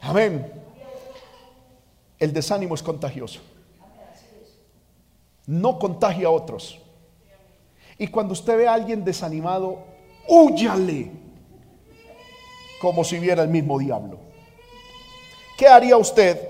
[0.00, 0.53] Amén.
[2.24, 3.40] El desánimo es contagioso.
[5.44, 6.80] No contagia a otros.
[7.98, 9.84] Y cuando usted ve a alguien desanimado,
[10.26, 11.10] huyale
[12.80, 14.16] como si viera el mismo diablo.
[15.58, 16.48] ¿Qué haría usted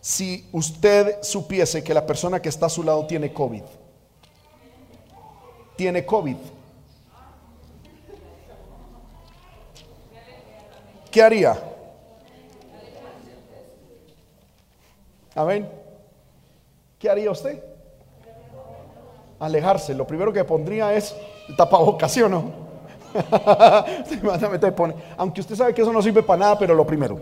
[0.00, 3.62] si usted supiese que la persona que está a su lado tiene COVID?
[5.76, 6.36] Tiene COVID.
[11.08, 11.73] ¿Qué haría?
[15.34, 15.68] Amén.
[16.98, 17.62] ¿Qué haría usted?
[19.38, 19.94] Alejarse.
[19.94, 21.14] Lo primero que pondría es
[21.48, 22.64] el tapabocas, ¿sí o no?
[25.16, 27.20] Aunque usted sabe que eso no sirve para nada, pero lo primero.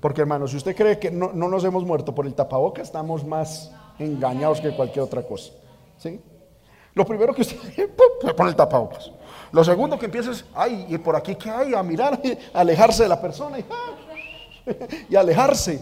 [0.00, 3.72] Porque hermano, si usted cree que no, nos hemos muerto por el tapaboca, estamos más
[3.98, 5.52] engañados que cualquier otra cosa.
[5.98, 6.20] ¿sí?
[6.94, 9.12] Lo primero que usted se pone el tapabocas.
[9.52, 11.74] Lo segundo que empieza es, ay, ¿y por aquí qué hay?
[11.74, 12.20] A mirar,
[12.52, 13.64] a alejarse de la persona y,
[15.10, 15.80] y alejarse.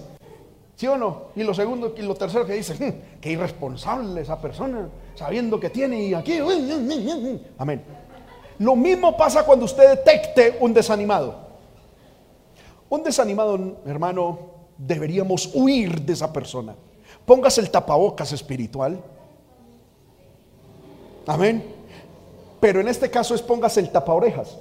[0.81, 1.24] ¿Sí o no?
[1.36, 5.69] Y lo segundo y lo tercero que dice, hm, qué irresponsable esa persona, sabiendo que
[5.69, 6.39] tiene y aquí.
[7.59, 7.85] Amén.
[8.61, 11.35] Lo mismo pasa cuando usted detecte un desanimado.
[12.89, 14.39] Un desanimado hermano,
[14.78, 16.74] deberíamos huir de esa persona.
[17.27, 19.05] Póngase el tapabocas espiritual.
[21.27, 21.62] Amén.
[22.59, 24.57] Pero en este caso es póngase el tapa orejas.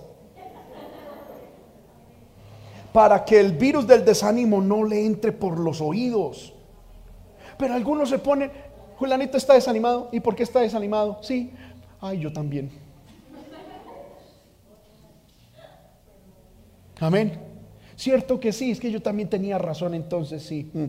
[2.93, 6.53] Para que el virus del desánimo no le entre por los oídos.
[7.57, 8.51] Pero algunos se ponen,
[8.97, 10.09] Julianito está desanimado.
[10.11, 11.19] ¿Y por qué está desanimado?
[11.21, 11.51] Sí.
[12.01, 12.71] Ay, yo también.
[16.99, 17.39] Amén.
[17.95, 20.71] Cierto que sí, es que yo también tenía razón entonces, sí.
[20.73, 20.85] Mm.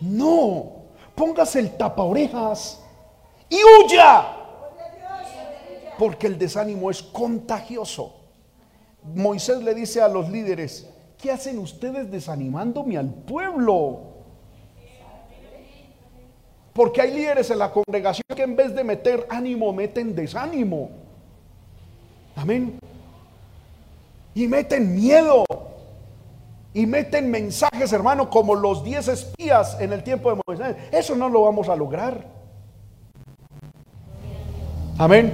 [0.00, 0.72] No,
[1.14, 2.82] póngase el tapa orejas
[3.48, 4.26] y huya.
[5.98, 8.23] Porque el desánimo es contagioso.
[9.04, 14.00] Moisés le dice a los líderes, ¿qué hacen ustedes desanimándome al pueblo?
[16.72, 20.90] Porque hay líderes en la congregación que en vez de meter ánimo, meten desánimo.
[22.34, 22.78] Amén
[24.34, 25.44] y meten miedo
[26.72, 30.76] y meten mensajes, hermano, como los diez espías en el tiempo de Moisés.
[30.90, 32.26] Eso no lo vamos a lograr.
[34.98, 35.32] Amén.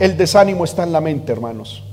[0.00, 1.84] El desánimo está en la mente, hermanos.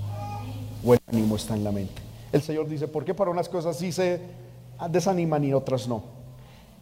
[0.93, 2.01] El ánimo está en la mente.
[2.31, 4.19] El Señor dice, ¿por qué para unas cosas sí se
[4.89, 6.03] desaniman y otras no?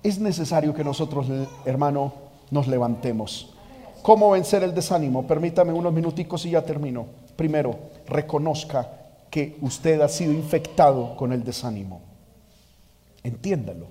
[0.01, 1.27] Es necesario que nosotros,
[1.65, 2.13] hermano,
[2.51, 3.53] nos levantemos.
[4.01, 5.25] ¿Cómo vencer el desánimo?
[5.25, 7.05] Permítame unos minuticos y ya termino.
[7.35, 7.75] Primero,
[8.07, 8.89] reconozca
[9.29, 12.01] que usted ha sido infectado con el desánimo.
[13.23, 13.87] Entiéndalo.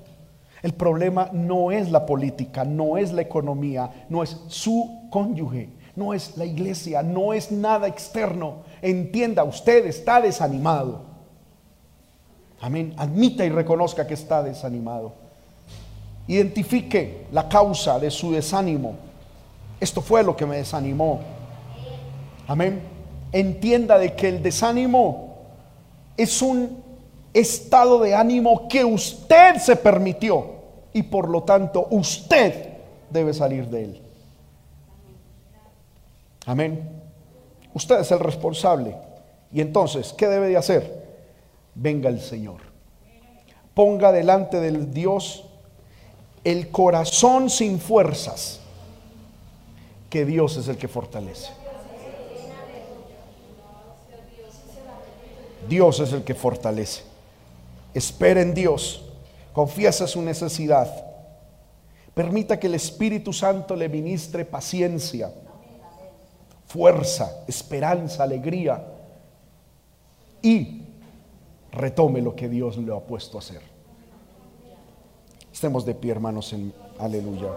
[0.62, 6.14] El problema no es la política, no es la economía, no es su cónyuge, no
[6.14, 8.58] es la iglesia, no es nada externo.
[8.82, 11.00] Entienda, usted está desanimado.
[12.60, 12.92] Amén.
[12.98, 15.14] Admita y reconozca que está desanimado.
[16.26, 18.96] Identifique la causa de su desánimo.
[19.80, 21.20] Esto fue lo que me desanimó.
[22.46, 22.92] Amén
[23.32, 25.38] entienda de que el desánimo
[26.16, 26.82] es un
[27.32, 30.52] estado de ánimo que usted se permitió
[30.92, 32.68] y por lo tanto usted
[33.10, 34.02] debe salir de él.
[36.44, 36.91] Amén.
[37.74, 38.96] Usted es el responsable.
[39.52, 41.02] Y entonces, ¿qué debe de hacer?
[41.74, 42.60] Venga el Señor.
[43.74, 45.44] Ponga delante del Dios
[46.44, 48.60] el corazón sin fuerzas,
[50.10, 51.52] que Dios es el que fortalece.
[55.68, 57.04] Dios es el que fortalece.
[57.94, 59.04] Espera en Dios,
[59.52, 61.12] confiesa su necesidad
[62.14, 65.32] Permita que el Espíritu Santo le ministre paciencia,
[66.72, 68.82] fuerza, esperanza, alegría
[70.40, 70.80] y
[71.70, 73.60] retome lo que Dios le ha puesto a hacer.
[75.52, 77.50] Estemos de pie, hermanos, en aleluya.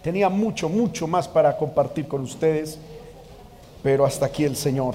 [0.00, 2.78] Tenía mucho, mucho más para compartir con ustedes,
[3.82, 4.94] pero hasta aquí el Señor.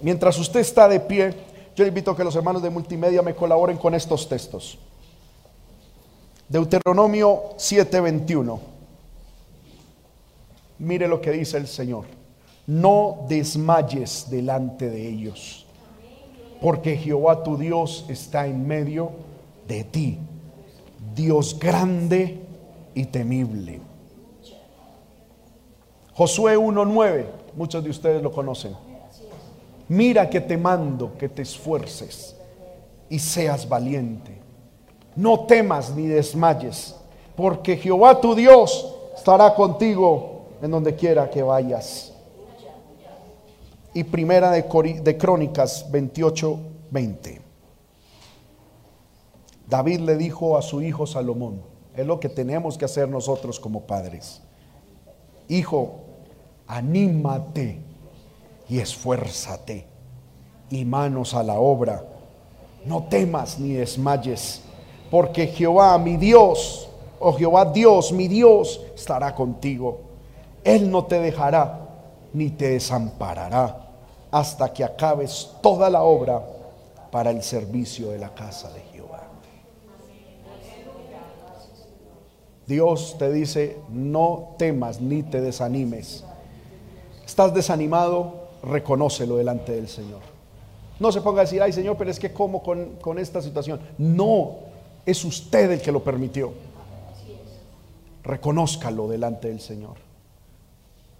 [0.00, 3.76] Mientras usted está de pie, yo invito a que los hermanos de multimedia me colaboren
[3.78, 4.78] con estos textos.
[6.48, 8.60] Deuteronomio 7:21.
[10.78, 12.04] Mire lo que dice el Señor.
[12.66, 15.66] No desmayes delante de ellos,
[16.60, 19.10] porque Jehová tu Dios está en medio
[19.66, 20.18] de ti,
[21.14, 22.40] Dios grande
[22.94, 23.80] y temible.
[26.14, 27.26] Josué 1:9,
[27.56, 28.91] muchos de ustedes lo conocen.
[29.88, 32.36] Mira que te mando que te esfuerces
[33.08, 34.38] y seas valiente.
[35.14, 36.94] No temas ni desmayes,
[37.36, 42.12] porque Jehová tu Dios estará contigo en donde quiera que vayas.
[43.92, 44.62] Y primera de,
[45.02, 46.58] de Crónicas 28,
[46.90, 47.40] 20.
[49.68, 51.62] David le dijo a su hijo Salomón,
[51.94, 54.40] es lo que tenemos que hacer nosotros como padres.
[55.48, 56.00] Hijo,
[56.66, 57.80] anímate
[58.68, 59.86] y esfuérzate
[60.70, 62.04] y manos a la obra.
[62.84, 64.62] No temas ni desmayes,
[65.10, 66.88] porque Jehová mi Dios,
[67.20, 70.00] o oh Jehová Dios mi Dios, estará contigo.
[70.64, 71.78] Él no te dejará
[72.32, 73.90] ni te desamparará
[74.30, 76.42] hasta que acabes toda la obra
[77.10, 79.28] para el servicio de la casa de Jehová.
[82.66, 86.24] Dios te dice, no temas ni te desanimes.
[87.26, 88.41] ¿Estás desanimado?
[88.62, 90.20] Reconócelo delante del Señor.
[91.00, 93.80] No se ponga a decir, ay Señor, pero es que como con, con esta situación.
[93.98, 94.56] No,
[95.04, 96.52] es usted el que lo permitió.
[98.22, 99.96] Reconózcalo delante del Señor.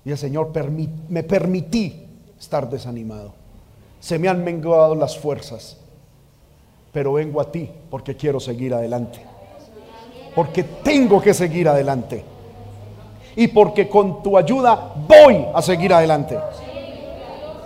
[0.04, 0.52] Y el Señor,
[1.08, 2.06] me permití
[2.38, 3.32] estar desanimado.
[4.00, 5.76] Se me han menguado las fuerzas,
[6.92, 9.20] pero vengo a ti porque quiero seguir adelante.
[10.34, 12.24] Porque tengo que seguir adelante.
[13.36, 16.36] Y porque con tu ayuda voy a seguir adelante.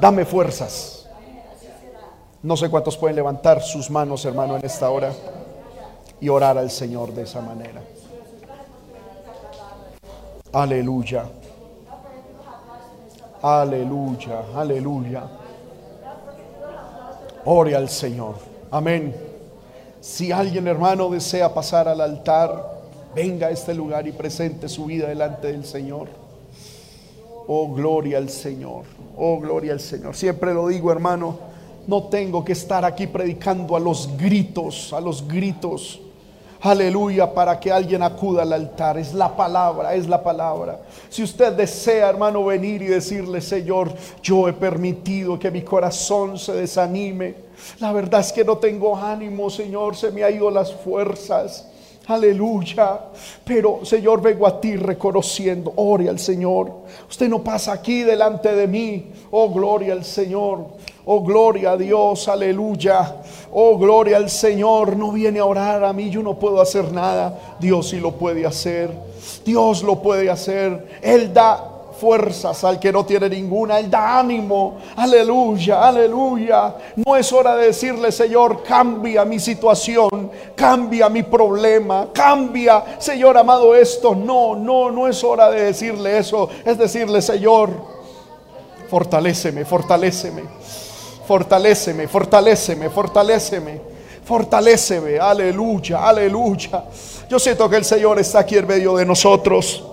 [0.00, 1.08] Dame fuerzas.
[2.42, 5.12] No sé cuántos pueden levantar sus manos, hermano, en esta hora
[6.20, 7.82] y orar al Señor de esa manera.
[10.52, 11.24] Aleluya.
[13.42, 15.22] Aleluya, aleluya.
[17.44, 18.34] Ore al Señor.
[18.70, 19.14] Amén.
[20.00, 22.80] Si alguien, hermano, desea pasar al altar,
[23.14, 26.08] venga a este lugar y presente su vida delante del Señor.
[27.48, 28.84] Oh, gloria al Señor.
[29.16, 30.16] Oh, gloria al Señor.
[30.16, 31.38] Siempre lo digo, hermano,
[31.86, 36.00] no tengo que estar aquí predicando a los gritos, a los gritos.
[36.60, 38.98] Aleluya, para que alguien acuda al altar.
[38.98, 40.80] Es la palabra, es la palabra.
[41.08, 43.92] Si usted desea, hermano, venir y decirle, Señor,
[44.22, 47.36] yo he permitido que mi corazón se desanime.
[47.78, 51.68] La verdad es que no tengo ánimo, Señor, se me ha ido las fuerzas.
[52.08, 53.00] Aleluya.
[53.44, 55.72] Pero Señor, vengo a ti reconociendo.
[55.76, 56.72] Ore al Señor.
[57.08, 59.06] Usted no pasa aquí delante de mí.
[59.30, 60.66] Oh, gloria al Señor.
[61.04, 63.22] Oh, gloria a Dios, aleluya.
[63.52, 64.96] Oh, gloria al Señor.
[64.96, 67.56] No viene a orar a mí, yo no puedo hacer nada.
[67.60, 68.90] Dios sí lo puede hacer.
[69.44, 70.98] Dios lo puede hacer.
[71.02, 73.78] Él da fuerzas al que no tiene ninguna.
[73.78, 74.78] Él da ánimo.
[74.96, 76.74] Aleluya, aleluya.
[76.96, 83.74] No es hora de decirle, Señor, cambia mi situación, cambia mi problema, cambia, Señor amado,
[83.74, 84.14] esto.
[84.14, 86.48] No, no, no es hora de decirle eso.
[86.64, 87.70] Es decirle, Señor,
[88.88, 90.42] fortaléceme, fortaléceme,
[91.26, 93.80] fortaléceme, fortaléceme, fortaléceme,
[94.24, 95.18] fortaléceme.
[95.18, 96.84] Aleluya, aleluya.
[97.28, 99.84] Yo siento que el Señor está aquí en medio de nosotros.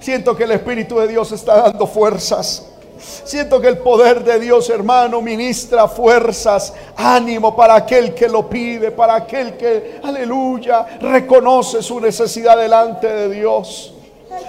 [0.00, 2.66] Siento que el Espíritu de Dios está dando fuerzas.
[2.98, 8.90] Siento que el poder de Dios, hermano, ministra fuerzas, ánimo para aquel que lo pide,
[8.90, 13.92] para aquel que, aleluya, reconoce su necesidad delante de Dios.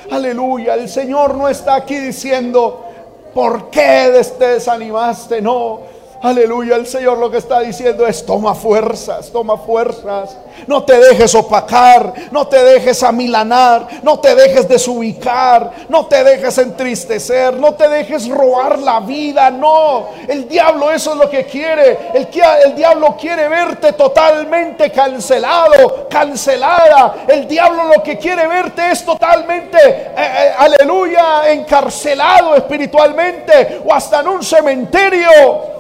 [0.10, 2.86] Aleluya, el Señor no está aquí diciendo,
[3.34, 5.41] ¿por qué te desanimaste?
[5.41, 5.82] No,
[6.27, 10.35] Aleluya, el Señor lo que está diciendo es, toma fuerzas, toma fuerzas.
[10.65, 16.57] No te dejes opacar, no te dejes amilanar, no te dejes desubicar, no te dejes
[16.57, 20.07] entristecer, no te dejes robar la vida, no.
[20.27, 21.97] El diablo eso es lo que quiere.
[22.13, 22.27] El,
[22.65, 27.23] el diablo quiere verte totalmente cancelado, cancelada.
[27.25, 34.19] El diablo lo que quiere verte es totalmente, eh, eh, aleluya, encarcelado espiritualmente o hasta
[34.19, 35.76] en un cementerio.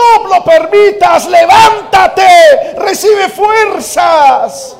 [0.00, 4.76] No lo permitas, levántate, recibe fuerzas.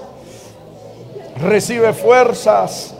[1.37, 2.95] Recibe fuerzas,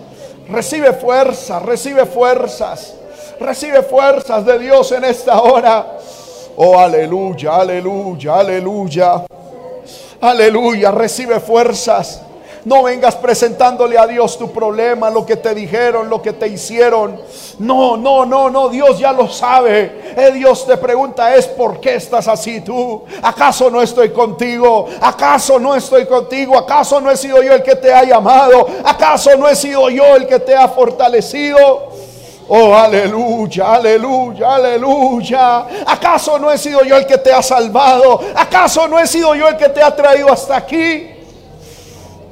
[0.49, 2.95] recibe fuerzas, recibe fuerzas,
[3.39, 5.99] recibe fuerzas de Dios en esta hora.
[6.57, 9.25] Oh, aleluya, aleluya, aleluya.
[10.21, 12.23] Aleluya, recibe fuerzas.
[12.65, 17.19] No vengas presentándole a Dios tu problema, lo que te dijeron, lo que te hicieron.
[17.59, 20.15] No, no, no, no, Dios ya lo sabe.
[20.17, 23.03] Eh, Dios te pregunta es, ¿por qué estás así tú?
[23.23, 24.87] ¿Acaso no estoy contigo?
[25.01, 26.59] ¿Acaso no estoy contigo?
[26.59, 28.67] ¿Acaso no he sido yo el que te ha llamado?
[28.85, 31.91] ¿Acaso no he sido yo el que te ha fortalecido?
[32.49, 35.67] Oh, aleluya, aleluya, aleluya.
[35.87, 38.21] ¿Acaso no he sido yo el que te ha salvado?
[38.35, 41.20] ¿Acaso no he sido yo el que te ha traído hasta aquí?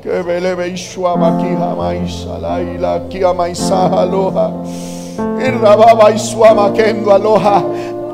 [0.03, 4.53] Que vele beishua aquí jamás alaila aquí amaisa aloha.
[5.41, 7.62] Y rababa y suama kendo aloha.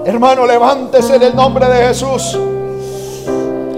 [0.07, 2.39] Hermano, levántese en el nombre de Jesús.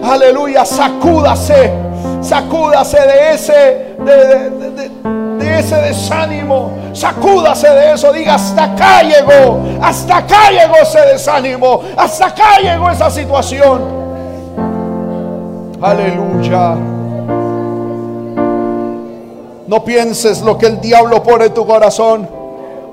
[0.04, 1.72] Aleluya, sacúdase,
[2.20, 4.90] sacúdase de ese, de, de,
[5.38, 11.82] de, ese desánimo, sacúdase de eso, diga hasta acá llegó, hasta acá llegó ese desánimo,
[11.96, 13.82] hasta acá llegó esa situación.
[15.82, 16.95] Aleluya.
[19.66, 22.28] No pienses lo que el diablo pone en tu corazón.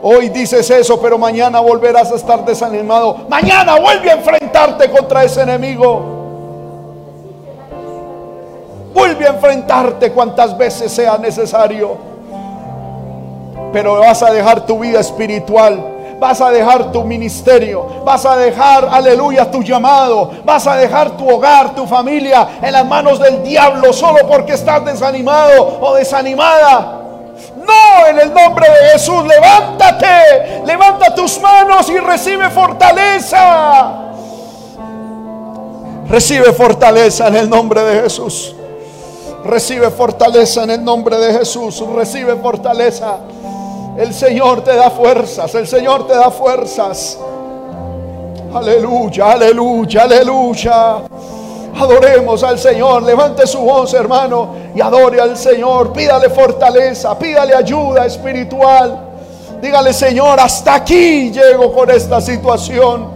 [0.02, 3.26] Hoy dices eso, pero mañana volverás a estar desanimado.
[3.30, 6.02] Mañana vuelve a enfrentarte contra ese enemigo.
[8.94, 11.96] Vuelve a enfrentarte cuantas veces sea necesario.
[13.72, 18.88] Pero vas a dejar tu vida espiritual vas a dejar tu ministerio, vas a dejar,
[18.92, 23.92] aleluya, tu llamado, vas a dejar tu hogar, tu familia en las manos del diablo
[23.94, 27.00] solo porque estás desanimado o desanimada.
[27.58, 34.04] No, en el nombre de Jesús, levántate, levanta tus manos y recibe fortaleza.
[36.10, 38.56] Recibe fortaleza en el nombre de Jesús.
[39.44, 41.84] Recibe fortaleza en el nombre de Jesús.
[41.94, 43.18] Recibe fortaleza.
[43.98, 47.20] El Señor te da fuerzas, el Señor te da fuerzas.
[48.54, 50.96] Aleluya, aleluya, aleluya.
[51.80, 53.04] Adoremos al Señor.
[53.04, 55.94] Levante su voz, hermano, y adore al Señor.
[55.94, 59.10] Pídale fortaleza, pídale ayuda espiritual.
[59.62, 63.13] Dígale, Señor, hasta aquí llego con esta situación.